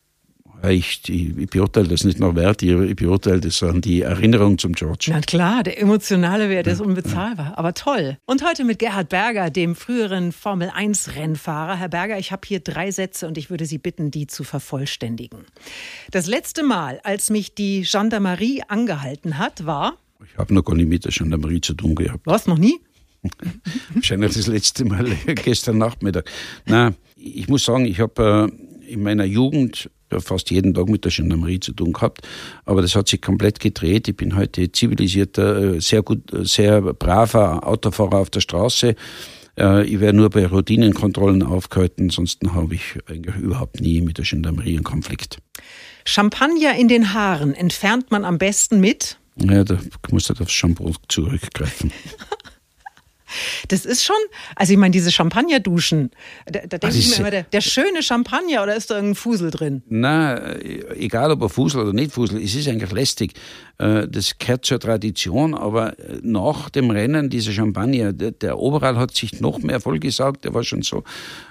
Ich, 0.68 1.01
ich, 1.09 1.37
ich, 1.37 1.51
beurteile 1.51 1.88
das 1.88 2.05
nicht 2.05 2.20
nach 2.20 2.37
Wert, 2.37 2.62
ich, 2.62 2.94
beurteile 2.94 3.40
das 3.40 3.62
an 3.64 3.81
die 3.81 4.03
Erinnerung 4.03 4.59
zum 4.59 4.75
George. 4.75 5.07
Na 5.09 5.20
klar, 5.20 5.64
der 5.64 5.81
emotionale 5.81 6.48
Wert 6.48 6.68
ist 6.68 6.81
unbezahlbar, 6.81 7.51
ja. 7.51 7.59
aber 7.59 7.75
toll. 7.75 8.16
Und 8.27 8.46
heute 8.46 8.64
mit 8.64 8.79
Gerhard 8.79 9.09
Berger, 9.09 9.51
dem 9.51 9.75
früheren 9.75 10.31
Formel-1-Rennfahrer. 10.31 11.75
Herr 11.75 11.88
Berger, 11.88 12.18
ich 12.18 12.31
habe 12.31 12.42
hier 12.46 12.61
drei 12.61 12.92
Sätze 12.92 13.27
und 13.27 13.38
ich 13.38 13.51
würde 13.51 13.66
Sie 13.66 13.79
bitten, 13.79 14.12
die 14.12 14.29
zu 14.29 14.44
vervollständigen. 14.44 15.40
Das 16.12 16.29
letzte 16.29 16.62
Mal, 16.62 17.01
als 17.03 17.29
mich 17.29 17.57
die 17.57 17.83
Gendarmerie 17.83 18.62
angehalten 18.68 19.38
hat, 19.38 19.66
war... 19.66 19.94
Ich 20.31 20.38
habe 20.38 20.55
noch 20.55 20.62
gar 20.62 20.77
nicht 20.77 20.88
mit 20.88 21.05
der 21.05 21.11
Gendarmerie 21.11 21.61
zu 21.61 21.75
tun 21.75 21.96
gehabt. 21.96 22.25
Was, 22.25 22.46
noch 22.46 22.59
nie? 22.59 22.79
Wahrscheinlich 23.94 24.35
das 24.35 24.46
letzte 24.46 24.85
Mal 24.85 25.07
gestern 25.27 25.79
Nachmittag. 25.79 26.31
Na, 26.66 26.92
ich 27.16 27.48
muss 27.48 27.64
sagen, 27.64 27.85
ich 27.85 27.98
habe 27.98 28.48
äh, 28.53 28.92
in 28.92 29.03
meiner 29.03 29.25
Jugend 29.25 29.90
fast 30.20 30.51
jeden 30.51 30.75
Tag 30.75 30.88
mit 30.88 31.05
der 31.05 31.12
Gendarmerie 31.12 31.61
zu 31.61 31.72
tun 31.72 31.92
gehabt. 31.92 32.27
Aber 32.64 32.83
das 32.83 32.94
hat 32.94 33.09
sich 33.09 33.20
komplett 33.20 33.61
gedreht. 33.61 34.09
Ich 34.09 34.16
bin 34.16 34.37
heute 34.37 34.70
zivilisierter, 34.70 35.75
äh, 35.77 35.81
sehr 35.81 36.03
gut, 36.03 36.33
äh, 36.33 36.44
sehr 36.44 36.81
braver 36.81 37.66
Autofahrer 37.66 38.18
auf 38.18 38.31
der 38.31 38.40
Straße. 38.40 38.94
Äh, 39.59 39.85
ich 39.85 40.01
werde 40.01 40.16
nur 40.16 40.31
bei 40.31 40.46
Routinenkontrollen 40.46 41.42
aufgehalten, 41.42 42.11
sonst 42.11 42.40
habe 42.53 42.75
ich 42.75 42.98
eigentlich 43.09 43.37
überhaupt 43.37 43.81
nie 43.81 44.01
mit 44.01 44.18
der 44.18 44.25
Gendarmerie 44.25 44.77
einen 44.77 44.85
Konflikt. 44.85 45.38
Champagner 46.05 46.75
in 46.77 46.88
den 46.88 47.14
Haaren 47.14 47.55
entfernt 47.55 48.11
man 48.11 48.25
am 48.25 48.38
besten 48.38 48.81
mit? 48.81 49.18
Ja, 49.37 49.64
da 49.64 49.79
muss 50.11 50.27
du 50.27 50.35
aufs 50.35 50.53
Shampoo 50.53 50.92
zurückgreifen. 51.09 51.92
Das 53.73 53.87
ist 53.87 54.05
schon, 54.05 54.17
also 54.55 54.75
ich 54.75 54.79
meine, 54.79 54.93
diese 54.93 55.11
Champagnerduschen, 55.11 56.11
da, 56.45 56.61
da 56.61 56.67
denke 56.67 56.87
also 56.89 56.99
ich 56.99 57.09
mir 57.09 57.17
immer, 57.17 57.31
der, 57.31 57.45
der, 57.45 57.63
schöne 57.63 58.03
Champagner 58.03 58.63
oder 58.63 58.77
ist 58.77 58.91
da 58.91 58.97
irgendein 58.97 59.15
Fusel 59.15 59.51
drin? 59.51 59.83
Na, 59.89 60.61
egal 60.95 61.31
ob 61.31 61.41
er 61.41 61.49
Fusel 61.49 61.81
oder 61.81 61.95
nicht 61.95 62.13
Fusel, 62.13 62.43
es 62.43 62.55
ist 62.55 62.69
eigentlich 62.69 62.93
lästig. 62.93 63.33
Äh, 63.79 64.09
das 64.09 64.37
gehört 64.37 64.67
zur 64.67 64.79
Tradition, 64.79 65.55
aber 65.55 65.99
äh, 65.99 66.19
nach 66.23 66.69
dem 66.69 66.91
Rennen, 66.91 67.31
dieser 67.31 67.53
Champagner, 67.53 68.13
der, 68.13 68.33
der 68.33 68.59
Oberall 68.59 68.99
hat 68.99 69.15
sich 69.15 69.41
noch 69.41 69.61
mehr 69.61 69.81
vollgesaugt, 69.81 70.45
der 70.45 70.53
war 70.53 70.65
schon 70.65 70.83
so 70.83 70.99
äh, 70.99 71.03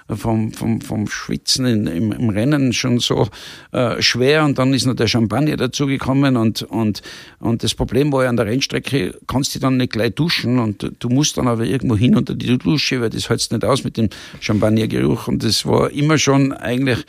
vom, 0.08 0.52
vom, 0.52 0.80
vom 0.80 1.06
Schwitzen 1.06 1.66
in, 1.66 1.86
im, 1.86 2.12
im, 2.12 2.28
Rennen 2.30 2.72
schon 2.72 2.98
so 2.98 3.28
äh, 3.72 4.00
schwer 4.00 4.44
und 4.44 4.58
dann 4.58 4.74
ist 4.74 4.86
noch 4.86 4.94
der 4.94 5.06
Champagner 5.06 5.56
dazugekommen 5.56 6.36
und, 6.36 6.62
und, 6.62 7.02
und 7.38 7.62
das 7.62 7.74
Problem 7.74 8.12
war 8.12 8.24
ja 8.24 8.30
an 8.30 8.36
der 8.36 8.46
Rennstrecke, 8.46 9.18
kannst 9.26 9.54
du 9.54 9.58
dann 9.58 9.76
nicht 9.76 9.92
gleich 9.92 10.14
duschen 10.14 10.58
und 10.58 10.92
du 10.98 11.08
musst 11.08 11.36
dann 11.36 11.48
aber 11.48 11.64
irgendwo 11.64 11.96
hin 11.96 12.16
unter 12.16 12.34
die 12.34 12.58
Dusche, 12.58 13.00
weil 13.00 13.10
das 13.10 13.28
hältst 13.28 13.52
nicht 13.52 13.64
aus 13.64 13.84
mit 13.84 13.96
dem 13.96 14.08
Champagnergeruch 14.40 15.28
und 15.28 15.44
das 15.44 15.66
war 15.66 15.90
immer 15.90 16.18
schon 16.18 16.52
eigentlich 16.52 17.04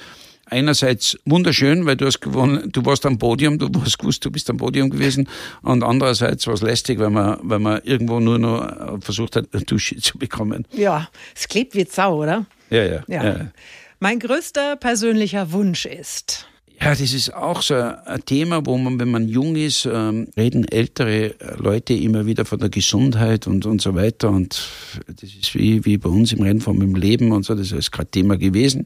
einerseits 0.53 1.17
wunderschön, 1.25 1.85
weil 1.85 1.95
du 1.95 2.05
hast 2.05 2.19
gewonnen, 2.19 2.71
du 2.71 2.85
warst 2.85 3.05
am 3.05 3.17
Podium, 3.17 3.57
du 3.57 3.69
hast 3.81 3.97
gewusst, 3.97 4.23
du 4.25 4.31
bist 4.31 4.49
am 4.49 4.57
Podium 4.57 4.89
gewesen 4.89 5.27
und 5.61 5.83
andererseits 5.83 6.45
war 6.47 6.53
es 6.53 6.61
lästig, 6.61 6.99
weil 6.99 7.09
man, 7.09 7.39
weil 7.41 7.59
man 7.59 7.81
irgendwo 7.83 8.19
nur 8.19 8.39
noch 8.39 9.01
versucht 9.01 9.35
hat, 9.35 9.47
eine 9.51 9.63
Dusche 9.63 9.97
zu 9.97 10.17
bekommen. 10.17 10.65
Ja, 10.71 11.09
es 11.35 11.47
klebt 11.47 11.75
wie 11.75 11.85
Sau, 11.85 12.21
oder? 12.21 12.45
Ja, 12.73 12.83
ja. 12.83 13.03
ja. 13.07 13.23
ja. 13.23 13.51
Mein 13.99 14.19
größter 14.19 14.75
persönlicher 14.75 15.51
Wunsch 15.51 15.85
ist, 15.85 16.47
ja, 16.81 16.89
das 16.89 17.13
ist 17.13 17.33
auch 17.33 17.61
so 17.61 17.75
ein 17.75 18.25
Thema, 18.25 18.65
wo 18.65 18.77
man, 18.77 18.99
wenn 18.99 19.09
man 19.09 19.29
jung 19.29 19.55
ist, 19.55 19.85
ähm, 19.85 20.27
reden 20.35 20.67
ältere 20.67 21.33
Leute 21.57 21.93
immer 21.93 22.25
wieder 22.25 22.43
von 22.43 22.59
der 22.59 22.69
Gesundheit 22.69 23.47
und, 23.47 23.65
und 23.65 23.81
so 23.81 23.95
weiter. 23.95 24.29
Und 24.29 24.67
das 25.07 25.29
ist 25.29 25.55
wie, 25.55 25.85
wie 25.85 25.97
bei 25.97 26.09
uns 26.09 26.33
im 26.33 26.41
Rennform 26.41 26.81
im 26.81 26.95
Leben 26.95 27.31
und 27.31 27.45
so, 27.45 27.55
das 27.55 27.71
ist 27.71 27.91
gerade 27.91 28.09
Thema 28.09 28.37
gewesen. 28.37 28.85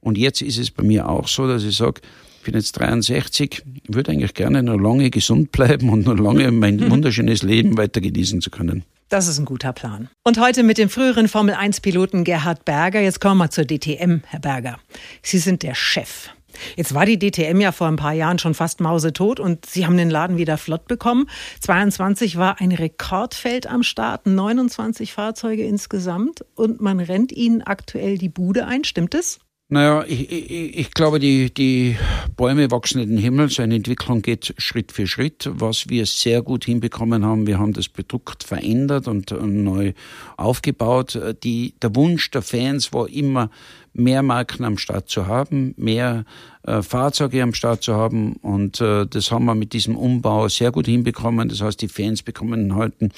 Und 0.00 0.16
jetzt 0.16 0.40
ist 0.40 0.58
es 0.58 0.70
bei 0.70 0.84
mir 0.84 1.08
auch 1.08 1.28
so, 1.28 1.46
dass 1.46 1.64
ich 1.64 1.76
sage, 1.76 2.00
ich 2.38 2.44
bin 2.44 2.54
jetzt 2.54 2.72
63, 2.72 3.62
würde 3.88 4.12
eigentlich 4.12 4.32
gerne 4.34 4.62
noch 4.62 4.78
lange 4.78 5.10
gesund 5.10 5.52
bleiben 5.52 5.90
und 5.90 6.06
noch 6.06 6.18
lange 6.18 6.50
mein 6.50 6.90
wunderschönes 6.90 7.42
Leben 7.42 7.76
weiter 7.76 8.00
genießen 8.00 8.40
zu 8.40 8.48
können. 8.48 8.84
Das 9.08 9.28
ist 9.28 9.38
ein 9.38 9.44
guter 9.44 9.72
Plan. 9.72 10.08
Und 10.24 10.40
heute 10.40 10.62
mit 10.62 10.78
dem 10.78 10.88
früheren 10.88 11.28
Formel-1-Piloten 11.28 12.24
Gerhard 12.24 12.64
Berger. 12.64 13.00
Jetzt 13.00 13.20
kommen 13.20 13.38
wir 13.38 13.50
zur 13.50 13.64
DTM, 13.64 14.22
Herr 14.26 14.40
Berger. 14.40 14.78
Sie 15.22 15.38
sind 15.38 15.62
der 15.62 15.74
Chef. 15.74 16.30
Jetzt 16.76 16.94
war 16.94 17.06
die 17.06 17.18
DTM 17.18 17.60
ja 17.60 17.72
vor 17.72 17.88
ein 17.88 17.96
paar 17.96 18.12
Jahren 18.12 18.38
schon 18.38 18.54
fast 18.54 18.80
mausetot 18.80 19.40
und 19.40 19.66
Sie 19.66 19.86
haben 19.86 19.96
den 19.96 20.10
Laden 20.10 20.36
wieder 20.36 20.56
flott 20.56 20.86
bekommen. 20.86 21.28
22 21.60 22.36
war 22.36 22.60
ein 22.60 22.72
Rekordfeld 22.72 23.66
am 23.66 23.82
Start, 23.82 24.26
29 24.26 25.12
Fahrzeuge 25.12 25.64
insgesamt 25.64 26.44
und 26.54 26.80
man 26.80 27.00
rennt 27.00 27.32
Ihnen 27.32 27.62
aktuell 27.62 28.18
die 28.18 28.28
Bude 28.28 28.66
ein, 28.66 28.84
stimmt 28.84 29.14
es? 29.14 29.40
Naja, 29.70 30.04
ich, 30.06 30.30
ich, 30.30 30.78
ich 30.78 30.90
glaube, 30.90 31.18
die, 31.18 31.52
die 31.52 31.96
Bäume 32.36 32.70
wachsen 32.70 33.00
in 33.00 33.08
den 33.08 33.18
Himmel. 33.18 33.48
So 33.48 33.62
eine 33.62 33.76
Entwicklung 33.76 34.20
geht 34.20 34.54
Schritt 34.58 34.92
für 34.92 35.06
Schritt. 35.06 35.48
Was 35.54 35.88
wir 35.88 36.04
sehr 36.04 36.42
gut 36.42 36.66
hinbekommen 36.66 37.24
haben, 37.24 37.46
wir 37.46 37.58
haben 37.58 37.72
das 37.72 37.88
bedruckt 37.88 38.44
verändert 38.44 39.08
und 39.08 39.30
neu 39.30 39.94
aufgebaut. 40.36 41.18
Die, 41.44 41.74
der 41.80 41.96
Wunsch 41.96 42.30
der 42.30 42.42
Fans 42.42 42.92
war 42.92 43.08
immer, 43.08 43.48
mehr 43.94 44.22
Marken 44.22 44.64
am 44.64 44.76
Start 44.76 45.08
zu 45.08 45.28
haben, 45.28 45.72
mehr 45.78 46.24
äh, 46.64 46.82
Fahrzeuge 46.82 47.42
am 47.42 47.54
Start 47.54 47.82
zu 47.82 47.94
haben. 47.94 48.34
Und 48.42 48.80
äh, 48.80 49.06
das 49.06 49.30
haben 49.30 49.46
wir 49.46 49.54
mit 49.54 49.72
diesem 49.72 49.96
Umbau 49.96 50.48
sehr 50.48 50.72
gut 50.72 50.86
hinbekommen. 50.86 51.48
Das 51.48 51.62
heißt, 51.62 51.80
die 51.80 51.88
Fans 51.88 52.22
bekommen 52.22 52.74
heute 52.74 53.08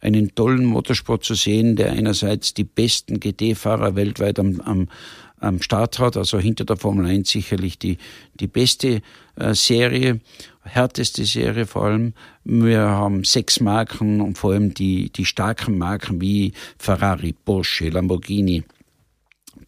einen 0.00 0.34
tollen 0.34 0.66
Motorsport 0.66 1.24
zu 1.24 1.34
sehen, 1.34 1.76
der 1.76 1.92
einerseits 1.92 2.52
die 2.52 2.64
besten 2.64 3.20
GT-Fahrer 3.20 3.94
weltweit 3.94 4.38
am, 4.38 4.60
am 4.60 4.88
am 5.44 5.62
Start 5.62 5.98
hat. 5.98 6.16
Also 6.16 6.38
hinter 6.38 6.64
der 6.64 6.76
Formel 6.76 7.06
1 7.06 7.28
sicherlich 7.28 7.78
die, 7.78 7.98
die 8.34 8.46
beste 8.46 9.02
äh, 9.36 9.54
Serie, 9.54 10.20
härteste 10.62 11.24
Serie 11.24 11.66
vor 11.66 11.84
allem. 11.84 12.14
Wir 12.44 12.80
haben 12.80 13.24
sechs 13.24 13.60
Marken 13.60 14.20
und 14.20 14.38
vor 14.38 14.52
allem 14.52 14.74
die, 14.74 15.10
die 15.10 15.24
starken 15.24 15.78
Marken 15.78 16.20
wie 16.20 16.52
Ferrari, 16.78 17.34
Porsche, 17.44 17.88
Lamborghini, 17.88 18.64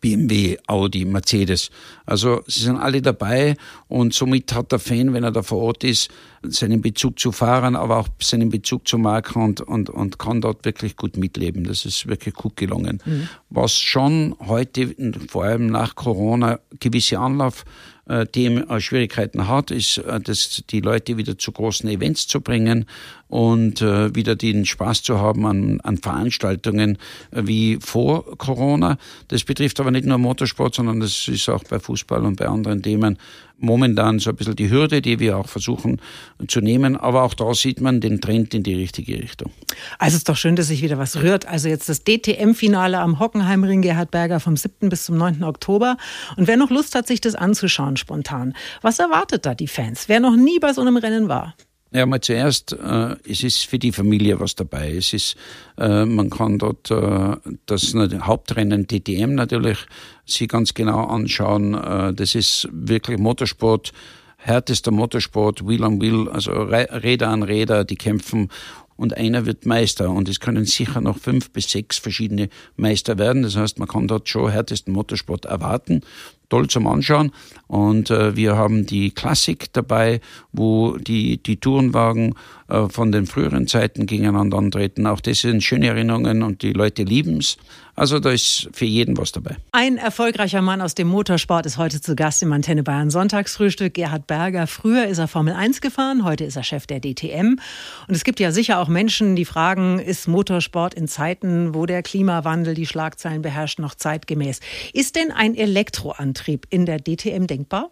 BMW, 0.06 0.56
Audi, 0.68 1.04
Mercedes. 1.04 1.70
Also 2.04 2.42
sie 2.46 2.60
sind 2.60 2.76
alle 2.76 3.02
dabei 3.02 3.56
und 3.88 4.14
somit 4.14 4.54
hat 4.54 4.70
der 4.70 4.78
Fan, 4.78 5.12
wenn 5.12 5.24
er 5.24 5.32
da 5.32 5.42
vor 5.42 5.58
Ort 5.58 5.82
ist, 5.82 6.10
seinen 6.44 6.80
Bezug 6.80 7.18
zu 7.18 7.32
Fahrern, 7.32 7.74
aber 7.74 7.98
auch 7.98 8.08
seinen 8.22 8.48
Bezug 8.48 8.86
zu 8.86 8.98
Marken 8.98 9.42
und, 9.42 9.60
und, 9.62 9.90
und 9.90 10.20
kann 10.20 10.40
dort 10.40 10.64
wirklich 10.64 10.96
gut 10.96 11.16
mitleben. 11.16 11.64
Das 11.64 11.84
ist 11.84 12.06
wirklich 12.06 12.34
gut 12.34 12.54
gelungen. 12.54 13.02
Mhm. 13.04 13.28
Was 13.50 13.72
schon 13.72 14.36
heute, 14.46 14.94
vor 15.28 15.42
allem 15.42 15.66
nach 15.66 15.96
Corona, 15.96 16.60
gewisse 16.78 17.18
Anlauf 17.18 17.64
äh, 18.08 18.26
Themen, 18.26 18.68
äh, 18.68 18.80
Schwierigkeiten 18.80 19.48
hat, 19.48 19.70
ist, 19.70 19.98
äh, 19.98 20.20
das, 20.20 20.62
die 20.70 20.80
Leute 20.80 21.16
wieder 21.16 21.38
zu 21.38 21.52
großen 21.52 21.88
Events 21.88 22.26
zu 22.26 22.40
bringen 22.40 22.86
und 23.28 23.82
äh, 23.82 24.14
wieder 24.14 24.36
den 24.36 24.64
Spaß 24.64 25.02
zu 25.02 25.18
haben 25.20 25.46
an, 25.46 25.80
an 25.80 25.98
Veranstaltungen 25.98 26.98
äh, 27.30 27.42
wie 27.44 27.78
vor 27.80 28.36
Corona. 28.38 28.98
Das 29.28 29.44
betrifft 29.44 29.80
aber 29.80 29.90
nicht 29.90 30.06
nur 30.06 30.18
Motorsport, 30.18 30.74
sondern 30.74 31.00
das 31.00 31.28
ist 31.28 31.48
auch 31.48 31.64
bei 31.64 31.78
Fußball 31.78 32.24
und 32.24 32.36
bei 32.36 32.46
anderen 32.46 32.82
Themen 32.82 33.18
momentan 33.58 34.18
so 34.18 34.30
ein 34.30 34.36
bisschen 34.36 34.56
die 34.56 34.70
Hürde, 34.70 35.02
die 35.02 35.18
wir 35.18 35.38
auch 35.38 35.48
versuchen 35.48 36.00
zu 36.48 36.60
nehmen. 36.60 36.96
Aber 36.96 37.22
auch 37.22 37.34
da 37.34 37.54
sieht 37.54 37.80
man 37.80 38.00
den 38.00 38.20
Trend 38.20 38.54
in 38.54 38.62
die 38.62 38.74
richtige 38.74 39.14
Richtung. 39.14 39.52
Also 39.98 40.14
es 40.14 40.18
ist 40.18 40.28
doch 40.28 40.36
schön, 40.36 40.56
dass 40.56 40.68
sich 40.68 40.82
wieder 40.82 40.98
was 40.98 41.22
rührt. 41.22 41.46
Also 41.46 41.68
jetzt 41.68 41.88
das 41.88 42.04
DTM-Finale 42.04 42.98
am 42.98 43.18
Hockenheimring 43.18 43.82
Gerhard 43.82 44.10
Berger 44.10 44.40
vom 44.40 44.56
7. 44.56 44.88
bis 44.88 45.04
zum 45.04 45.16
9. 45.16 45.42
Oktober. 45.44 45.96
Und 46.36 46.46
wer 46.46 46.56
noch 46.56 46.70
Lust 46.70 46.94
hat, 46.94 47.06
sich 47.06 47.20
das 47.20 47.34
anzuschauen 47.34 47.96
spontan, 47.96 48.54
was 48.82 48.98
erwartet 48.98 49.46
da 49.46 49.54
die 49.54 49.68
Fans? 49.68 50.08
Wer 50.08 50.20
noch 50.20 50.36
nie 50.36 50.58
bei 50.58 50.72
so 50.72 50.80
einem 50.80 50.96
Rennen 50.96 51.28
war? 51.28 51.54
Ja, 51.96 52.04
mal 52.04 52.20
zuerst, 52.20 52.74
äh, 52.74 53.16
es 53.26 53.42
ist 53.42 53.64
für 53.64 53.78
die 53.78 53.90
Familie 53.90 54.38
was 54.38 54.54
dabei. 54.54 54.94
Es 54.94 55.14
ist, 55.14 55.34
äh, 55.78 56.04
man 56.04 56.28
kann 56.28 56.58
dort 56.58 56.90
äh, 56.90 57.36
das 57.64 57.94
Hauptrennen 57.94 58.86
DTM 58.86 59.34
natürlich 59.34 59.78
sich 60.26 60.46
ganz 60.46 60.74
genau 60.74 61.04
anschauen. 61.06 61.72
Äh, 61.72 62.12
das 62.12 62.34
ist 62.34 62.68
wirklich 62.70 63.18
Motorsport, 63.18 63.94
härtester 64.36 64.90
Motorsport, 64.90 65.66
Wheel 65.66 65.84
on 65.84 65.98
Wheel, 65.98 66.28
also 66.28 66.52
Räder 66.52 67.28
an 67.28 67.42
Räder, 67.42 67.86
die 67.86 67.96
kämpfen 67.96 68.50
und 68.96 69.16
einer 69.16 69.46
wird 69.46 69.64
Meister. 69.64 70.10
Und 70.10 70.28
es 70.28 70.38
können 70.38 70.66
sicher 70.66 71.00
noch 71.00 71.16
fünf 71.16 71.50
bis 71.50 71.70
sechs 71.70 71.96
verschiedene 71.96 72.50
Meister 72.76 73.16
werden. 73.16 73.42
Das 73.42 73.56
heißt, 73.56 73.78
man 73.78 73.88
kann 73.88 74.06
dort 74.06 74.28
schon 74.28 74.50
härtesten 74.50 74.92
Motorsport 74.92 75.46
erwarten 75.46 76.02
toll 76.48 76.68
zum 76.68 76.86
Anschauen. 76.86 77.32
Und 77.66 78.10
äh, 78.10 78.36
wir 78.36 78.56
haben 78.56 78.86
die 78.86 79.10
Klassik 79.10 79.72
dabei, 79.72 80.20
wo 80.52 80.96
die, 80.98 81.42
die 81.42 81.56
Tourenwagen 81.56 82.34
äh, 82.68 82.88
von 82.88 83.10
den 83.10 83.26
früheren 83.26 83.66
Zeiten 83.66 84.06
gegeneinander 84.06 84.58
antreten. 84.58 85.06
Auch 85.06 85.20
das 85.20 85.40
sind 85.40 85.64
schöne 85.64 85.88
Erinnerungen 85.88 86.42
und 86.42 86.62
die 86.62 86.72
Leute 86.72 87.02
lieben 87.02 87.38
es. 87.38 87.56
Also 87.96 88.20
da 88.20 88.30
ist 88.30 88.68
für 88.72 88.84
jeden 88.84 89.16
was 89.16 89.32
dabei. 89.32 89.56
Ein 89.72 89.96
erfolgreicher 89.96 90.60
Mann 90.60 90.82
aus 90.82 90.94
dem 90.94 91.08
Motorsport 91.08 91.64
ist 91.64 91.78
heute 91.78 92.00
zu 92.00 92.14
Gast 92.14 92.42
im 92.42 92.52
Antenne 92.52 92.82
Bayern 92.82 93.08
Sonntagsfrühstück. 93.08 93.94
Gerhard 93.94 94.26
Berger. 94.26 94.66
Früher 94.66 95.06
ist 95.06 95.16
er 95.16 95.28
Formel 95.28 95.54
1 95.54 95.80
gefahren, 95.80 96.22
heute 96.22 96.44
ist 96.44 96.56
er 96.56 96.62
Chef 96.62 96.86
der 96.86 97.00
DTM. 97.00 97.58
Und 98.06 98.14
es 98.14 98.22
gibt 98.22 98.38
ja 98.38 98.52
sicher 98.52 98.80
auch 98.80 98.88
Menschen, 98.88 99.34
die 99.34 99.46
fragen, 99.46 99.98
ist 99.98 100.28
Motorsport 100.28 100.92
in 100.92 101.08
Zeiten, 101.08 101.74
wo 101.74 101.86
der 101.86 102.02
Klimawandel 102.02 102.74
die 102.74 102.86
Schlagzeilen 102.86 103.40
beherrscht, 103.40 103.78
noch 103.78 103.94
zeitgemäß? 103.94 104.60
Ist 104.92 105.16
denn 105.16 105.32
ein 105.32 105.54
Elektroantrieb 105.54 106.35
in 106.70 106.86
der 106.86 106.98
DTM 106.98 107.46
denkbar? 107.46 107.90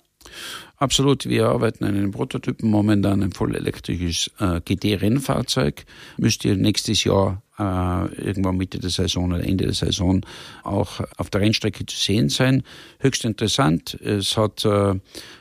Absolut, 0.76 1.28
wir 1.28 1.48
arbeiten 1.48 1.84
an 1.84 1.94
einem 1.94 2.10
Prototypen 2.10 2.70
momentan, 2.70 3.22
ein 3.22 3.32
voll 3.32 3.54
elektrisches 3.54 4.30
äh, 4.38 4.60
GT-Rennfahrzeug. 4.60 5.84
Müsste 6.16 6.56
nächstes 6.56 7.04
Jahr 7.04 7.42
äh, 7.58 8.14
irgendwann 8.16 8.56
Mitte 8.56 8.78
der 8.78 8.90
Saison 8.90 9.32
oder 9.32 9.44
Ende 9.44 9.64
der 9.64 9.74
Saison 9.74 10.26
auch 10.64 11.00
auf 11.16 11.30
der 11.30 11.42
Rennstrecke 11.42 11.86
zu 11.86 11.96
sehen 11.96 12.28
sein. 12.28 12.64
Höchst 12.98 13.24
interessant. 13.24 13.94
Es 13.94 14.36
hat 14.36 14.64
äh, 14.64 14.94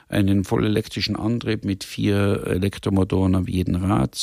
einen 0.10 0.44
voll 0.44 0.66
elektrischen 0.66 1.16
Antrieb 1.16 1.66
mit 1.66 1.84
vier 1.84 2.44
Elektromotoren 2.46 3.36
auf 3.36 3.50
jedem 3.50 3.84
Rad, 3.84 4.18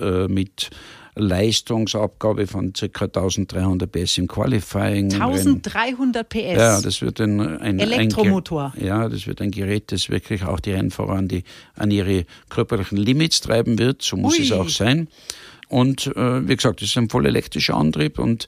äh, 0.00 0.28
mit 0.28 0.70
Leistungsabgabe 1.14 2.46
von 2.46 2.72
ca. 2.72 2.86
1300 2.86 3.90
PS 3.90 4.18
im 4.18 4.28
Qualifying. 4.28 5.12
1300 5.12 6.28
PS? 6.28 6.38
Ja, 6.56 6.80
das 6.80 7.02
wird 7.02 7.20
ein, 7.20 7.40
ein 7.58 7.78
Elektromotor. 7.78 8.72
Ein, 8.76 8.86
ja, 8.86 9.08
das 9.08 9.26
wird 9.26 9.42
ein 9.42 9.50
Gerät, 9.50 9.92
das 9.92 10.08
wirklich 10.08 10.44
auch 10.44 10.60
die 10.60 10.72
Rennfahrer 10.72 11.14
an, 11.14 11.28
die, 11.28 11.44
an 11.74 11.90
ihre 11.90 12.24
körperlichen 12.48 12.96
Limits 12.96 13.42
treiben 13.42 13.78
wird. 13.78 14.02
So 14.02 14.16
muss 14.16 14.38
Ui. 14.38 14.44
es 14.44 14.52
auch 14.52 14.70
sein. 14.70 15.08
Und 15.68 16.06
äh, 16.16 16.48
wie 16.48 16.56
gesagt, 16.56 16.82
es 16.82 16.88
ist 16.88 16.98
ein 16.98 17.10
voll 17.10 17.26
elektrischer 17.26 17.76
Antrieb 17.76 18.18
und 18.18 18.46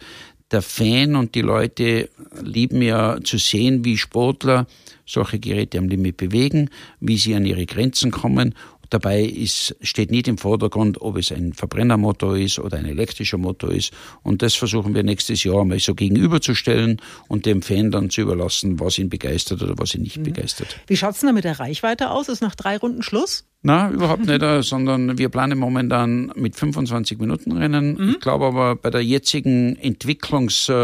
der 0.50 0.62
Fan 0.62 1.16
und 1.16 1.34
die 1.34 1.40
Leute 1.40 2.10
lieben 2.42 2.80
ja 2.82 3.18
zu 3.22 3.38
sehen, 3.38 3.84
wie 3.84 3.96
Sportler 3.96 4.66
solche 5.06 5.38
Geräte 5.38 5.78
am 5.78 5.88
Limit 5.88 6.16
bewegen, 6.16 6.70
wie 7.00 7.16
sie 7.16 7.34
an 7.34 7.44
ihre 7.44 7.66
Grenzen 7.66 8.10
kommen 8.10 8.54
Dabei 8.90 9.22
ist, 9.22 9.76
steht 9.80 10.10
nicht 10.10 10.28
im 10.28 10.38
Vordergrund, 10.38 11.00
ob 11.00 11.16
es 11.16 11.32
ein 11.32 11.52
Verbrennermotor 11.52 12.36
ist 12.36 12.58
oder 12.58 12.78
ein 12.78 12.86
elektrischer 12.86 13.38
Motor 13.38 13.72
ist. 13.72 13.92
Und 14.22 14.42
das 14.42 14.54
versuchen 14.54 14.94
wir 14.94 15.02
nächstes 15.02 15.44
Jahr 15.44 15.64
mal 15.64 15.78
so 15.78 15.94
gegenüberzustellen 15.94 17.00
und 17.28 17.46
dem 17.46 17.62
Fan 17.62 17.90
dann 17.90 18.10
zu 18.10 18.22
überlassen, 18.22 18.80
was 18.80 18.98
ihn 18.98 19.08
begeistert 19.08 19.62
oder 19.62 19.74
was 19.76 19.94
ihn 19.94 20.02
nicht 20.02 20.18
mhm. 20.18 20.24
begeistert. 20.24 20.80
Wie 20.86 20.96
schaut 20.96 21.14
es 21.14 21.20
denn 21.20 21.34
mit 21.34 21.44
der 21.44 21.60
Reichweite 21.60 22.10
aus? 22.10 22.28
Ist 22.28 22.42
nach 22.42 22.54
drei 22.54 22.76
Runden 22.76 23.02
Schluss? 23.02 23.44
Na, 23.66 23.90
überhaupt 23.90 24.26
nicht, 24.26 24.42
äh, 24.42 24.62
sondern 24.62 25.16
wir 25.16 25.30
planen 25.30 25.58
momentan 25.58 26.30
mit 26.36 26.54
25 26.54 27.18
Minuten 27.18 27.52
Rennen. 27.52 27.96
Mhm. 27.96 28.10
Ich 28.10 28.20
glaube 28.20 28.44
aber 28.44 28.76
bei 28.76 28.90
der 28.90 29.02
jetzigen 29.02 29.76
Entwicklungs, 29.76 30.68
äh, 30.68 30.74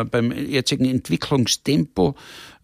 äh, 0.00 0.04
beim 0.04 0.32
jetzigen 0.32 0.86
Entwicklungstempo, 0.86 2.14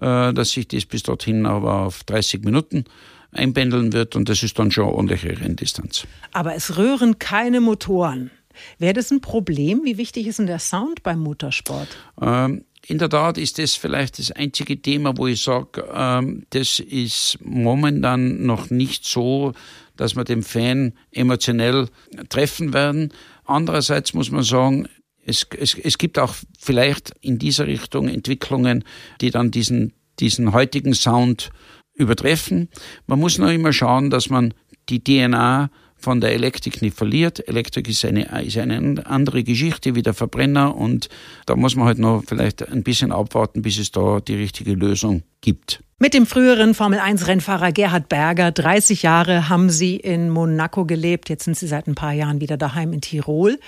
äh, 0.01 0.33
dass 0.33 0.53
sich 0.53 0.69
das 0.69 0.87
bis 0.87 1.03
dorthin 1.03 1.45
aber 1.45 1.83
auf 1.83 2.03
30 2.05 2.45
Minuten 2.45 2.85
einpendeln 3.33 3.93
wird 3.93 4.17
und 4.17 4.29
das 4.29 4.43
ist 4.43 4.59
dann 4.59 4.71
schon 4.71 4.85
eine 4.85 4.95
ordentliche 4.95 5.41
Renndistanz. 5.41 6.07
Aber 6.33 6.55
es 6.55 6.77
rühren 6.77 7.19
keine 7.19 7.61
Motoren. 7.61 8.31
Wäre 8.79 8.95
das 8.95 9.11
ein 9.11 9.21
Problem? 9.21 9.83
Wie 9.85 9.99
wichtig 9.99 10.27
ist 10.27 10.39
denn 10.39 10.47
der 10.47 10.59
Sound 10.59 11.03
beim 11.03 11.21
Motorsport? 11.21 11.89
Ähm, 12.21 12.65
in 12.87 12.99
der 12.99 13.09
Tat 13.09 13.39
ist 13.39 13.59
das 13.59 13.75
vielleicht 13.75 14.19
das 14.19 14.33
einzige 14.33 14.81
Thema, 14.81 15.17
wo 15.17 15.27
ich 15.27 15.43
sage, 15.43 15.85
ähm, 15.93 16.47
das 16.51 16.81
ist 16.81 17.39
momentan 17.43 18.47
noch 18.47 18.71
nicht 18.71 19.05
so, 19.05 19.53
dass 19.97 20.17
wir 20.17 20.25
den 20.25 20.43
Fan 20.43 20.95
emotionell 21.11 21.89
treffen 22.29 22.73
werden. 22.73 23.13
Andererseits 23.45 24.15
muss 24.15 24.31
man 24.31 24.43
sagen, 24.43 24.89
es, 25.25 25.47
es, 25.59 25.75
es 25.75 25.99
gibt 25.99 26.19
auch 26.19 26.35
vielleicht 26.59 27.13
in 27.21 27.39
dieser 27.39 27.67
Richtung 27.67 28.09
Entwicklungen, 28.09 28.85
die 29.21 29.31
dann 29.31 29.51
diesen, 29.51 29.93
diesen 30.21 30.53
heutigen 30.53 30.95
Sound 30.95 31.51
übertreffen. 31.99 32.69
Man 33.07 33.19
muss 33.19 33.39
nur 33.39 33.51
immer 33.51 33.73
schauen, 33.73 34.11
dass 34.11 34.31
man 34.31 34.55
die 34.89 35.03
DNA 35.03 35.71
von 35.99 36.21
der 36.21 36.33
Elektrik 36.33 36.81
nicht 36.81 36.97
verliert. 36.97 37.47
Elektrik 37.49 37.89
ist 37.89 38.05
eine, 38.05 38.43
ist 38.43 38.57
eine 38.57 39.05
andere 39.07 39.43
Geschichte 39.43 39.95
wie 39.95 40.03
der 40.03 40.15
Verbrenner 40.15 40.77
und 40.77 41.09
da 41.47 41.57
muss 41.57 41.75
man 41.75 41.87
halt 41.87 41.99
noch 41.99 42.23
vielleicht 42.27 42.67
ein 42.69 42.85
bisschen 42.85 43.13
abwarten, 43.13 43.63
bis 43.63 43.79
es 43.79 43.91
da 43.91 44.21
die 44.21 44.37
richtige 44.37 44.75
Lösung 44.75 45.23
gibt. 45.41 45.83
Mit 46.01 46.15
dem 46.15 46.27
früheren 46.27 46.75
Formel-1-Rennfahrer 46.75 47.73
Gerhard 47.73 48.09
Berger, 48.09 48.53
30 48.53 49.03
Jahre 49.03 49.49
haben 49.49 49.69
Sie 49.69 49.97
in 49.97 50.31
Monaco 50.31 50.85
gelebt, 50.85 51.29
jetzt 51.29 51.45
sind 51.45 51.57
Sie 51.57 51.67
seit 51.67 51.89
ein 51.89 51.97
paar 51.97 52.13
Jahren 52.13 52.41
wieder 52.41 52.57
daheim 52.57 52.93
in 52.93 53.01
Tirol. 53.01 53.59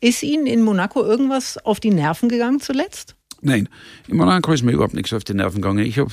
Ist 0.00 0.22
Ihnen 0.22 0.46
in 0.46 0.62
Monaco 0.62 1.02
irgendwas 1.02 1.58
auf 1.58 1.80
die 1.80 1.90
Nerven 1.90 2.28
gegangen 2.28 2.60
zuletzt? 2.60 3.16
Nein, 3.42 3.68
in 4.06 4.18
Monaco 4.18 4.52
ist 4.52 4.62
mir 4.62 4.72
überhaupt 4.72 4.94
nichts 4.94 5.12
auf 5.12 5.24
die 5.24 5.34
Nerven 5.34 5.62
gegangen. 5.62 5.84
Ich 5.84 5.98
habe 5.98 6.12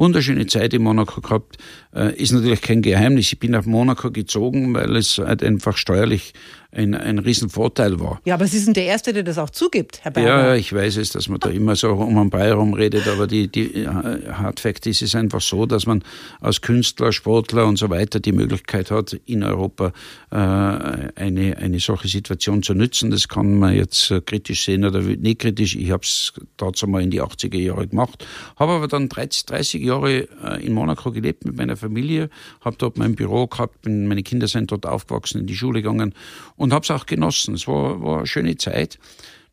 wunderschöne 0.00 0.46
Zeit 0.46 0.74
in 0.74 0.82
Monaco 0.82 1.20
gehabt. 1.20 1.58
Äh, 1.94 2.14
ist 2.14 2.32
natürlich 2.32 2.60
kein 2.60 2.82
Geheimnis. 2.82 3.32
Ich 3.32 3.38
bin 3.38 3.50
nach 3.50 3.64
Monaco 3.64 4.10
gezogen, 4.10 4.74
weil 4.74 4.96
es 4.96 5.18
halt 5.18 5.42
einfach 5.42 5.76
steuerlich 5.76 6.32
ein, 6.72 6.94
ein 6.94 7.18
Riesenvorteil 7.18 7.98
war. 7.98 8.20
Ja, 8.24 8.34
aber 8.34 8.46
Sie 8.46 8.58
sind 8.58 8.76
der 8.76 8.84
Erste, 8.84 9.12
der 9.12 9.24
das 9.24 9.38
auch 9.38 9.50
zugibt, 9.50 10.04
Herr 10.04 10.12
Berger. 10.12 10.28
Ja, 10.28 10.54
ich 10.54 10.72
weiß 10.72 10.98
es, 10.98 11.10
dass 11.10 11.28
man 11.28 11.40
da 11.40 11.50
immer 11.50 11.74
so 11.74 11.90
um 11.90 12.16
einen 12.16 12.30
Brei 12.30 12.46
herum 12.46 12.74
redet, 12.74 13.08
aber 13.08 13.26
die, 13.26 13.48
die 13.48 13.88
Hard 13.88 14.60
Fact 14.60 14.86
ist 14.86 15.02
es 15.02 15.14
einfach 15.14 15.40
so, 15.40 15.66
dass 15.66 15.86
man 15.86 16.04
als 16.40 16.60
Künstler, 16.60 17.12
Sportler 17.12 17.66
und 17.66 17.76
so 17.76 17.90
weiter 17.90 18.20
die 18.20 18.32
Möglichkeit 18.32 18.90
hat, 18.90 19.14
in 19.26 19.42
Europa 19.42 19.92
äh, 20.30 20.36
eine, 20.36 21.56
eine 21.58 21.80
solche 21.80 22.06
Situation 22.06 22.62
zu 22.62 22.74
nützen. 22.74 23.10
Das 23.10 23.26
kann 23.26 23.58
man 23.58 23.74
jetzt 23.74 24.10
äh, 24.12 24.20
kritisch 24.20 24.64
sehen 24.64 24.84
oder 24.84 25.00
nicht 25.00 25.40
kritisch. 25.40 25.74
Ich 25.74 25.90
habe 25.90 26.04
es 26.04 26.32
dazu 26.56 26.86
mal 26.86 27.02
in 27.02 27.10
die 27.10 27.20
80er 27.20 27.58
Jahre 27.58 27.88
gemacht, 27.88 28.24
habe 28.56 28.72
aber 28.72 28.86
dann 28.86 29.08
30, 29.08 29.46
30 29.46 29.82
Jahre 29.82 30.28
äh, 30.44 30.64
in 30.64 30.72
Monaco 30.72 31.10
gelebt 31.10 31.44
mit 31.44 31.56
meiner 31.56 31.76
Familie, 31.80 32.30
habe 32.60 32.76
dort 32.78 32.96
mein 32.96 33.14
Büro 33.14 33.46
gehabt, 33.46 33.86
meine 33.86 34.22
Kinder 34.22 34.48
sind 34.48 34.70
dort 34.70 34.86
aufgewachsen, 34.86 35.40
in 35.40 35.46
die 35.46 35.56
Schule 35.56 35.82
gegangen 35.82 36.14
und 36.56 36.72
habe 36.72 36.84
es 36.84 36.90
auch 36.90 37.06
genossen. 37.06 37.54
Es 37.54 37.66
war, 37.66 38.00
war 38.02 38.18
eine 38.18 38.26
schöne 38.26 38.56
Zeit. 38.56 38.98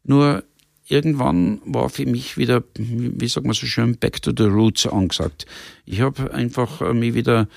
Nur 0.04 0.44
irgendwann 0.88 1.62
war 1.66 1.90
für 1.90 2.06
mich 2.06 2.38
wieder, 2.38 2.64
wie 2.78 3.28
sagt 3.28 3.46
man 3.46 3.54
so 3.54 3.66
schön, 3.66 3.98
back 3.98 4.22
to 4.22 4.32
the 4.36 4.44
roots 4.44 4.88
angesagt. 4.88 5.46
Ich 5.86 6.02
habe 6.02 6.34
einfach 6.34 6.82
äh, 6.82 6.94
mich 6.94 7.14
wieder 7.14 7.48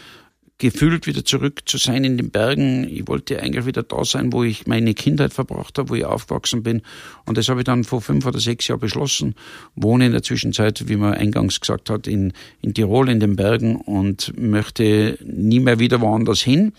gefühlt, 0.60 1.08
wieder 1.08 1.24
zurück 1.24 1.62
zu 1.66 1.76
sein 1.76 2.04
in 2.04 2.16
den 2.16 2.30
Bergen. 2.30 2.88
Ich 2.88 3.08
wollte 3.08 3.42
eigentlich 3.42 3.66
wieder 3.66 3.82
da 3.82 4.04
sein, 4.04 4.32
wo 4.32 4.44
ich 4.44 4.66
meine 4.68 4.94
Kindheit 4.94 5.32
verbracht 5.32 5.76
habe, 5.78 5.90
wo 5.90 5.94
ich 5.96 6.04
aufgewachsen 6.04 6.62
bin. 6.62 6.82
Und 7.26 7.36
das 7.36 7.48
habe 7.48 7.60
ich 7.60 7.64
dann 7.64 7.82
vor 7.82 8.00
fünf 8.00 8.24
oder 8.24 8.38
sechs 8.38 8.68
Jahren 8.68 8.80
beschlossen. 8.80 9.34
Wohne 9.74 10.06
in 10.06 10.12
der 10.12 10.22
Zwischenzeit, 10.22 10.88
wie 10.88 10.96
man 10.96 11.14
eingangs 11.14 11.60
gesagt 11.60 11.90
hat, 11.90 12.06
in, 12.06 12.32
in 12.62 12.74
Tirol 12.74 13.08
in 13.08 13.18
den 13.18 13.34
Bergen 13.34 13.76
und 13.76 14.32
möchte 14.38 15.18
nie 15.24 15.58
mehr 15.58 15.80
wieder 15.80 16.00
woanders 16.00 16.40
hin 16.40 16.72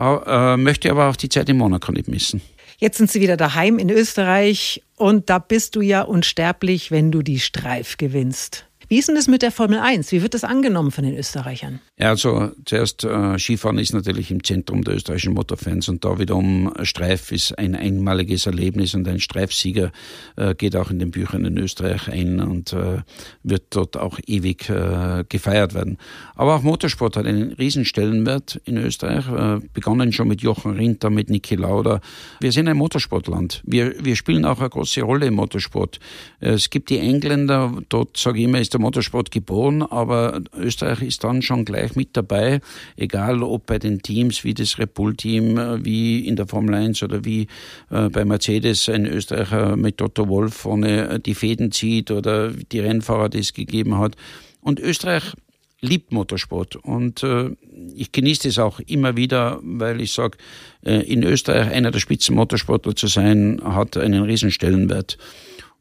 äh, 0.00 0.56
möchte 0.56 0.90
aber 0.90 1.08
auch 1.08 1.16
die 1.16 1.28
Zeit 1.28 1.48
in 1.48 1.56
Monaco 1.56 1.92
nicht 1.92 2.08
missen. 2.08 2.40
Jetzt 2.78 2.98
sind 2.98 3.10
Sie 3.10 3.20
wieder 3.20 3.36
daheim 3.36 3.78
in 3.78 3.90
Österreich 3.90 4.82
und 4.96 5.30
da 5.30 5.40
bist 5.40 5.74
du 5.74 5.80
ja 5.80 6.02
unsterblich, 6.02 6.92
wenn 6.92 7.10
du 7.10 7.22
die 7.22 7.40
Streif 7.40 7.96
gewinnst. 7.96 8.67
Wie 8.86 8.98
ist 8.98 9.08
denn 9.08 9.16
das 9.16 9.28
mit 9.28 9.42
der 9.42 9.50
Formel 9.50 9.78
1? 9.80 10.12
Wie 10.12 10.22
wird 10.22 10.34
das 10.34 10.44
angenommen 10.44 10.90
von 10.90 11.04
den 11.04 11.16
Österreichern? 11.16 11.80
Ja, 11.98 12.10
also 12.10 12.52
zuerst 12.64 13.04
äh, 13.04 13.38
Skifahren 13.38 13.78
ist 13.78 13.92
natürlich 13.92 14.30
im 14.30 14.44
Zentrum 14.44 14.84
der 14.84 14.94
österreichischen 14.94 15.34
Motorfans 15.34 15.88
und 15.88 16.04
da 16.04 16.18
wiederum 16.18 16.72
Streif 16.82 17.32
ist 17.32 17.58
ein 17.58 17.74
einmaliges 17.74 18.46
Erlebnis 18.46 18.94
und 18.94 19.06
ein 19.08 19.20
Streifsieger 19.20 19.90
äh, 20.36 20.54
geht 20.54 20.76
auch 20.76 20.90
in 20.90 21.00
den 21.00 21.10
Büchern 21.10 21.44
in 21.44 21.58
Österreich 21.58 22.08
ein 22.08 22.40
und 22.40 22.72
äh, 22.72 23.02
wird 23.42 23.64
dort 23.70 23.96
auch 23.96 24.20
ewig 24.26 24.70
äh, 24.70 25.24
gefeiert 25.28 25.74
werden. 25.74 25.98
Aber 26.34 26.54
auch 26.54 26.62
Motorsport 26.62 27.16
hat 27.16 27.26
einen 27.26 27.52
Riesenstellenwert 27.52 28.60
in 28.64 28.76
Österreich, 28.78 29.26
äh, 29.28 29.60
begonnen 29.74 30.12
schon 30.12 30.28
mit 30.28 30.40
Jochen 30.40 30.72
Rinter, 30.76 31.10
mit 31.10 31.30
Niki 31.30 31.56
Lauda. 31.56 32.00
Wir 32.40 32.52
sind 32.52 32.68
ein 32.68 32.76
Motorsportland. 32.76 33.60
Wir, 33.66 33.92
wir 34.02 34.16
spielen 34.16 34.44
auch 34.44 34.60
eine 34.60 34.70
große 34.70 35.02
Rolle 35.02 35.26
im 35.26 35.34
Motorsport. 35.34 35.98
Es 36.40 36.70
gibt 36.70 36.90
die 36.90 36.98
Engländer, 36.98 37.72
dort 37.88 38.16
sage 38.16 38.38
ich 38.38 38.44
immer, 38.44 38.58
ist 38.68 38.74
der 38.74 38.82
Motorsport 38.82 39.30
geboren, 39.30 39.80
aber 39.80 40.42
Österreich 40.54 41.00
ist 41.00 41.24
dann 41.24 41.40
schon 41.40 41.64
gleich 41.64 41.96
mit 41.96 42.14
dabei, 42.18 42.60
egal 42.96 43.42
ob 43.42 43.64
bei 43.64 43.78
den 43.78 44.02
Teams 44.02 44.44
wie 44.44 44.52
das 44.52 44.78
Red 44.78 44.92
Bull 44.92 45.16
Team, 45.16 45.56
äh, 45.56 45.82
wie 45.82 46.26
in 46.26 46.36
der 46.36 46.46
Formel 46.46 46.74
1 46.74 47.02
oder 47.02 47.24
wie 47.24 47.46
äh, 47.90 48.10
bei 48.10 48.26
Mercedes 48.26 48.90
ein 48.90 49.06
Österreicher 49.06 49.76
mit 49.76 49.96
Toto 49.96 50.28
Wolf 50.28 50.52
vorne 50.52 51.08
äh, 51.08 51.18
die 51.18 51.34
Fäden 51.34 51.72
zieht 51.72 52.10
oder 52.10 52.50
die 52.50 52.80
Rennfahrer, 52.80 53.30
die 53.30 53.38
es 53.38 53.54
gegeben 53.54 53.96
hat. 53.96 54.16
Und 54.60 54.80
Österreich 54.80 55.32
liebt 55.80 56.12
Motorsport 56.12 56.76
und 56.76 57.22
äh, 57.22 57.50
ich 57.94 58.12
genieße 58.12 58.48
es 58.48 58.58
auch 58.58 58.80
immer 58.80 59.16
wieder, 59.16 59.60
weil 59.62 60.02
ich 60.02 60.12
sage, 60.12 60.36
äh, 60.84 61.00
in 61.10 61.22
Österreich 61.22 61.70
einer 61.70 61.90
der 61.90 62.00
Spitzenmotorsportler 62.00 62.94
zu 62.94 63.06
sein, 63.06 63.62
hat 63.64 63.96
einen 63.96 64.24
Riesenstellenwert 64.24 65.16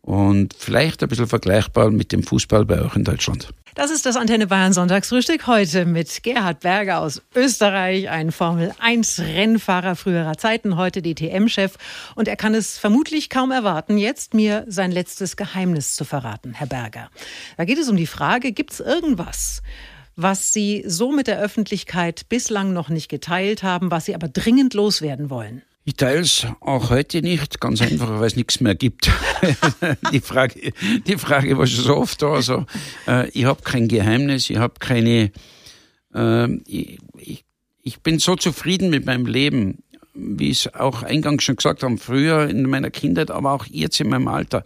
und 0.01 0.53
vielleicht 0.57 1.03
ein 1.03 1.09
bisschen 1.09 1.27
vergleichbar 1.27 1.91
mit 1.91 2.11
dem 2.11 2.23
Fußball 2.23 2.65
bei 2.65 2.81
euch 2.81 2.95
in 2.95 3.03
Deutschland. 3.03 3.49
Das 3.77 3.91
ist 3.91 4.07
das 4.07 4.15
Antenne 4.15 4.47
Bayern 4.47 4.73
Sonntagsfrühstück 4.73 5.45
heute 5.45 5.85
mit 5.85 6.23
Gerhard 6.23 6.61
Berger 6.61 6.99
aus 6.99 7.21
Österreich, 7.35 8.09
ein 8.09 8.31
Formel 8.31 8.73
1 8.79 9.19
Rennfahrer 9.19 9.95
früherer 9.95 10.35
Zeiten, 10.35 10.77
heute 10.77 11.03
DTM-Chef. 11.03 11.75
Und 12.15 12.27
er 12.27 12.37
kann 12.37 12.55
es 12.55 12.79
vermutlich 12.79 13.29
kaum 13.29 13.51
erwarten, 13.51 13.99
jetzt 13.99 14.33
mir 14.33 14.65
sein 14.67 14.91
letztes 14.91 15.37
Geheimnis 15.37 15.95
zu 15.95 16.05
verraten, 16.05 16.53
Herr 16.53 16.65
Berger. 16.65 17.11
Da 17.57 17.65
geht 17.65 17.77
es 17.77 17.87
um 17.87 17.97
die 17.97 18.07
Frage, 18.07 18.51
gibt 18.51 18.73
es 18.73 18.79
irgendwas, 18.79 19.61
was 20.15 20.53
Sie 20.53 20.83
so 20.87 21.11
mit 21.11 21.27
der 21.27 21.39
Öffentlichkeit 21.39 22.27
bislang 22.29 22.73
noch 22.73 22.89
nicht 22.89 23.09
geteilt 23.09 23.61
haben, 23.61 23.91
was 23.91 24.05
Sie 24.05 24.15
aber 24.15 24.27
dringend 24.27 24.73
loswerden 24.73 25.29
wollen? 25.29 25.61
Ich 25.87 25.95
teile 25.95 26.19
es 26.19 26.45
auch 26.59 26.89
heute 26.89 27.21
nicht, 27.21 27.61
ganz 27.61 27.81
einfach, 27.81 28.19
weil 28.19 28.27
es 28.27 28.35
nichts 28.35 28.59
mehr 28.59 28.75
gibt. 28.75 29.09
die, 30.11 30.19
Frage, 30.19 30.73
die 31.07 31.17
Frage 31.17 31.57
war 31.57 31.65
schon 31.65 31.85
so 31.85 31.95
oft 31.95 32.21
da. 32.21 32.33
Also, 32.33 32.65
äh, 33.07 33.29
ich 33.29 33.45
habe 33.45 33.61
kein 33.63 33.87
Geheimnis, 33.87 34.49
ich 34.49 34.57
habe 34.57 34.73
keine. 34.79 35.31
Äh, 36.13 36.53
ich, 36.65 36.99
ich, 37.17 37.45
ich 37.83 38.01
bin 38.01 38.19
so 38.19 38.35
zufrieden 38.35 38.89
mit 38.89 39.05
meinem 39.05 39.27
Leben, 39.27 39.81
wie 40.13 40.49
ich 40.49 40.65
es 40.65 40.73
auch 40.75 41.03
eingangs 41.03 41.45
schon 41.45 41.55
gesagt 41.55 41.83
habe, 41.83 41.95
früher 41.95 42.49
in 42.49 42.63
meiner 42.63 42.91
Kindheit, 42.91 43.31
aber 43.31 43.53
auch 43.53 43.65
jetzt 43.65 44.01
in 44.01 44.09
meinem 44.09 44.27
Alter. 44.27 44.65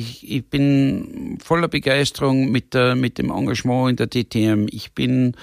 Ich, 0.00 0.30
ich 0.30 0.46
bin 0.46 1.38
voller 1.44 1.68
Begeisterung 1.68 2.50
mit, 2.50 2.72
der, 2.72 2.94
mit 2.94 3.18
dem 3.18 3.30
Engagement 3.30 3.90
in 3.90 3.96
der 3.96 4.06
DTM. 4.08 4.66
Ich 4.70 4.92
bin 4.92 5.34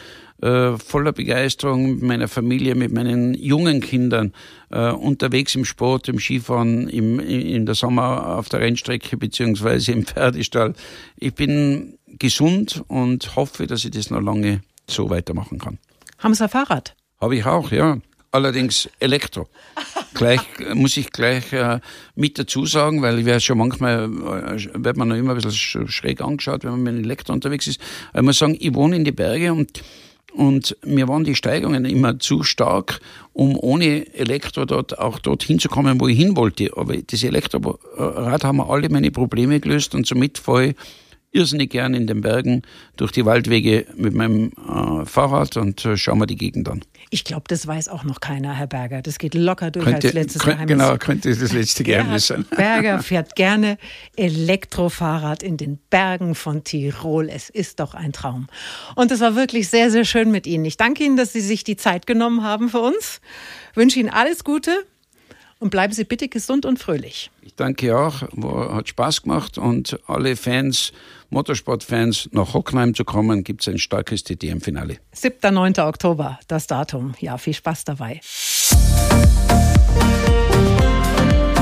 äh, 0.41 0.77
voller 0.77 1.13
Begeisterung 1.13 1.95
mit 1.95 2.01
meiner 2.01 2.27
Familie, 2.27 2.73
mit 2.73 2.91
meinen 2.91 3.35
jungen 3.35 3.81
Kindern 3.81 4.33
äh, 4.71 4.89
unterwegs 4.89 5.53
im 5.53 5.63
Sport, 5.63 6.07
im 6.07 6.19
Skifahren, 6.19 6.89
im, 6.89 7.19
in 7.19 7.67
der 7.67 7.75
Sommer 7.75 8.37
auf 8.37 8.49
der 8.49 8.61
Rennstrecke 8.61 9.15
beziehungsweise 9.17 9.91
im 9.91 10.05
Pferdestall. 10.05 10.73
Ich 11.17 11.35
bin 11.35 11.99
gesund 12.07 12.83
und 12.87 13.35
hoffe, 13.35 13.67
dass 13.67 13.85
ich 13.85 13.91
das 13.91 14.09
noch 14.09 14.21
lange 14.21 14.61
so 14.89 15.11
weitermachen 15.11 15.59
kann. 15.59 15.77
Haben 16.17 16.33
Sie 16.33 16.43
ein 16.43 16.49
Fahrrad? 16.49 16.95
Habe 17.21 17.35
ich 17.35 17.45
auch, 17.45 17.71
ja. 17.71 17.99
Allerdings 18.37 18.87
Elektro. 18.99 19.47
gleich 20.13 20.41
muss 20.75 20.95
ich 20.95 21.11
gleich 21.11 21.51
äh, 21.53 21.79
mit 22.13 22.37
dazu 22.37 22.67
sagen, 22.67 23.01
weil 23.01 23.17
ich 23.17 23.25
werde 23.25 23.41
schon 23.41 23.57
manchmal 23.57 24.03
äh, 24.03 24.69
wird 24.75 24.95
man 24.95 25.07
noch 25.07 25.15
immer 25.15 25.31
ein 25.31 25.41
bisschen 25.41 25.87
schräg 25.87 26.21
angeschaut, 26.21 26.63
wenn 26.63 26.69
man 26.69 26.83
mit 26.83 27.03
Elektro 27.03 27.33
unterwegs 27.33 27.65
ist. 27.65 27.81
Ich 28.13 28.21
muss 28.21 28.37
sagen, 28.37 28.55
ich 28.59 28.75
wohne 28.75 28.95
in 28.95 29.05
die 29.05 29.11
Berge 29.11 29.51
und 29.51 29.81
und 30.35 30.77
mir 30.85 31.07
waren 31.07 31.23
die 31.23 31.33
Steigungen 31.33 31.85
immer 31.85 32.19
zu 32.19 32.43
stark, 32.43 32.99
um 33.33 33.57
ohne 33.57 34.13
Elektro 34.13 34.65
dort 34.65 34.99
auch 34.99 35.17
dorthin 35.17 35.57
zu 35.57 35.67
kommen, 35.67 35.99
wo 35.99 36.07
ich 36.07 36.15
hin 36.15 36.35
wollte. 36.35 36.69
Aber 36.75 36.95
das 36.95 37.23
Elektrorad 37.23 38.43
haben 38.43 38.57
wir 38.57 38.69
alle 38.69 38.89
meine 38.89 39.09
Probleme 39.09 39.59
gelöst 39.59 39.95
und 39.95 40.05
somit 40.05 40.37
ich 40.37 40.75
irrsinnig 41.37 41.69
gern 41.69 41.93
in 41.93 42.07
den 42.07 42.21
Bergen 42.21 42.63
durch 42.97 43.11
die 43.11 43.25
Waldwege 43.25 43.85
mit 43.95 44.13
meinem 44.13 44.51
äh, 44.57 45.05
Fahrrad 45.05 45.55
und 45.55 45.85
äh, 45.85 45.95
schauen 45.95 46.19
wir 46.19 46.25
die 46.25 46.35
Gegend 46.35 46.67
an. 46.67 46.81
Ich 47.09 47.23
glaube, 47.23 47.43
das 47.47 47.65
weiß 47.65 47.87
auch 47.87 48.03
noch 48.03 48.19
keiner, 48.19 48.53
Herr 48.53 48.67
Berger. 48.67 49.01
Das 49.01 49.19
geht 49.19 49.33
locker 49.33 49.71
durch 49.71 49.85
könnte, 49.85 50.07
als 50.07 50.13
letztes 50.13 50.41
könnte, 50.41 50.65
Geheimnis. 50.65 50.87
Genau, 50.87 50.97
könnte 50.97 51.35
das 51.35 51.53
letzte 51.53 51.83
Geheimnis 51.83 52.27
sein. 52.27 52.45
Berger 52.55 52.99
fährt 52.99 53.35
gerne 53.35 53.77
Elektrofahrrad 54.15 55.43
in 55.43 55.55
den 55.55 55.79
Bergen 55.89 56.35
von 56.35 56.63
Tirol. 56.63 57.29
Es 57.29 57.49
ist 57.49 57.79
doch 57.79 57.93
ein 57.93 58.11
Traum. 58.11 58.47
Und 58.95 59.11
es 59.11 59.21
war 59.21 59.35
wirklich 59.35 59.69
sehr, 59.69 59.91
sehr 59.91 60.03
schön 60.03 60.31
mit 60.31 60.47
Ihnen. 60.47 60.65
Ich 60.65 60.75
danke 60.75 61.03
Ihnen, 61.03 61.15
dass 61.15 61.31
Sie 61.31 61.41
sich 61.41 61.63
die 61.63 61.77
Zeit 61.77 62.07
genommen 62.07 62.43
haben 62.43 62.69
für 62.69 62.79
uns. 62.79 63.21
Ich 63.71 63.77
wünsche 63.77 63.99
Ihnen 63.99 64.09
alles 64.09 64.43
Gute 64.43 64.85
und 65.59 65.69
bleiben 65.69 65.93
Sie 65.93 66.03
bitte 66.03 66.27
gesund 66.27 66.65
und 66.65 66.79
fröhlich. 66.79 67.31
Ich 67.41 67.55
danke 67.55 67.97
auch, 67.97 68.21
hat 68.73 68.89
Spaß 68.89 69.23
gemacht 69.23 69.57
und 69.57 69.99
alle 70.07 70.35
Fans, 70.35 70.91
Motorsportfans, 71.29 72.29
nach 72.31 72.53
Hockenheim 72.53 72.93
zu 72.93 73.03
kommen, 73.05 73.43
gibt 73.43 73.61
es 73.61 73.67
ein 73.67 73.79
starkes 73.79 74.23
DTM-Finale. 74.23 74.97
7. 75.13 75.53
9. 75.53 75.79
Oktober, 75.79 76.39
das 76.47 76.67
Datum. 76.67 77.13
Ja, 77.19 77.37
viel 77.37 77.53
Spaß 77.53 77.85
dabei. 77.85 78.21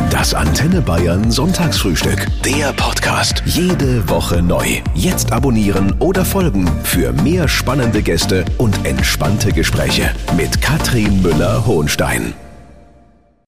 Das 0.09 0.33
Antenne 0.33 0.81
Bayern 0.81 1.29
Sonntagsfrühstück. 1.29 2.25
Der 2.43 2.73
Podcast. 2.73 3.43
Jede 3.45 4.07
Woche 4.09 4.41
neu. 4.41 4.81
Jetzt 4.95 5.33
abonnieren 5.33 5.93
oder 5.99 6.23
folgen 6.23 6.67
für 6.83 7.11
mehr 7.11 7.47
spannende 7.47 8.01
Gäste 8.01 8.45
und 8.57 8.85
entspannte 8.85 9.51
Gespräche 9.51 10.15
mit 10.37 10.61
Katrin 10.61 11.21
Müller-Hohenstein. 11.21 12.33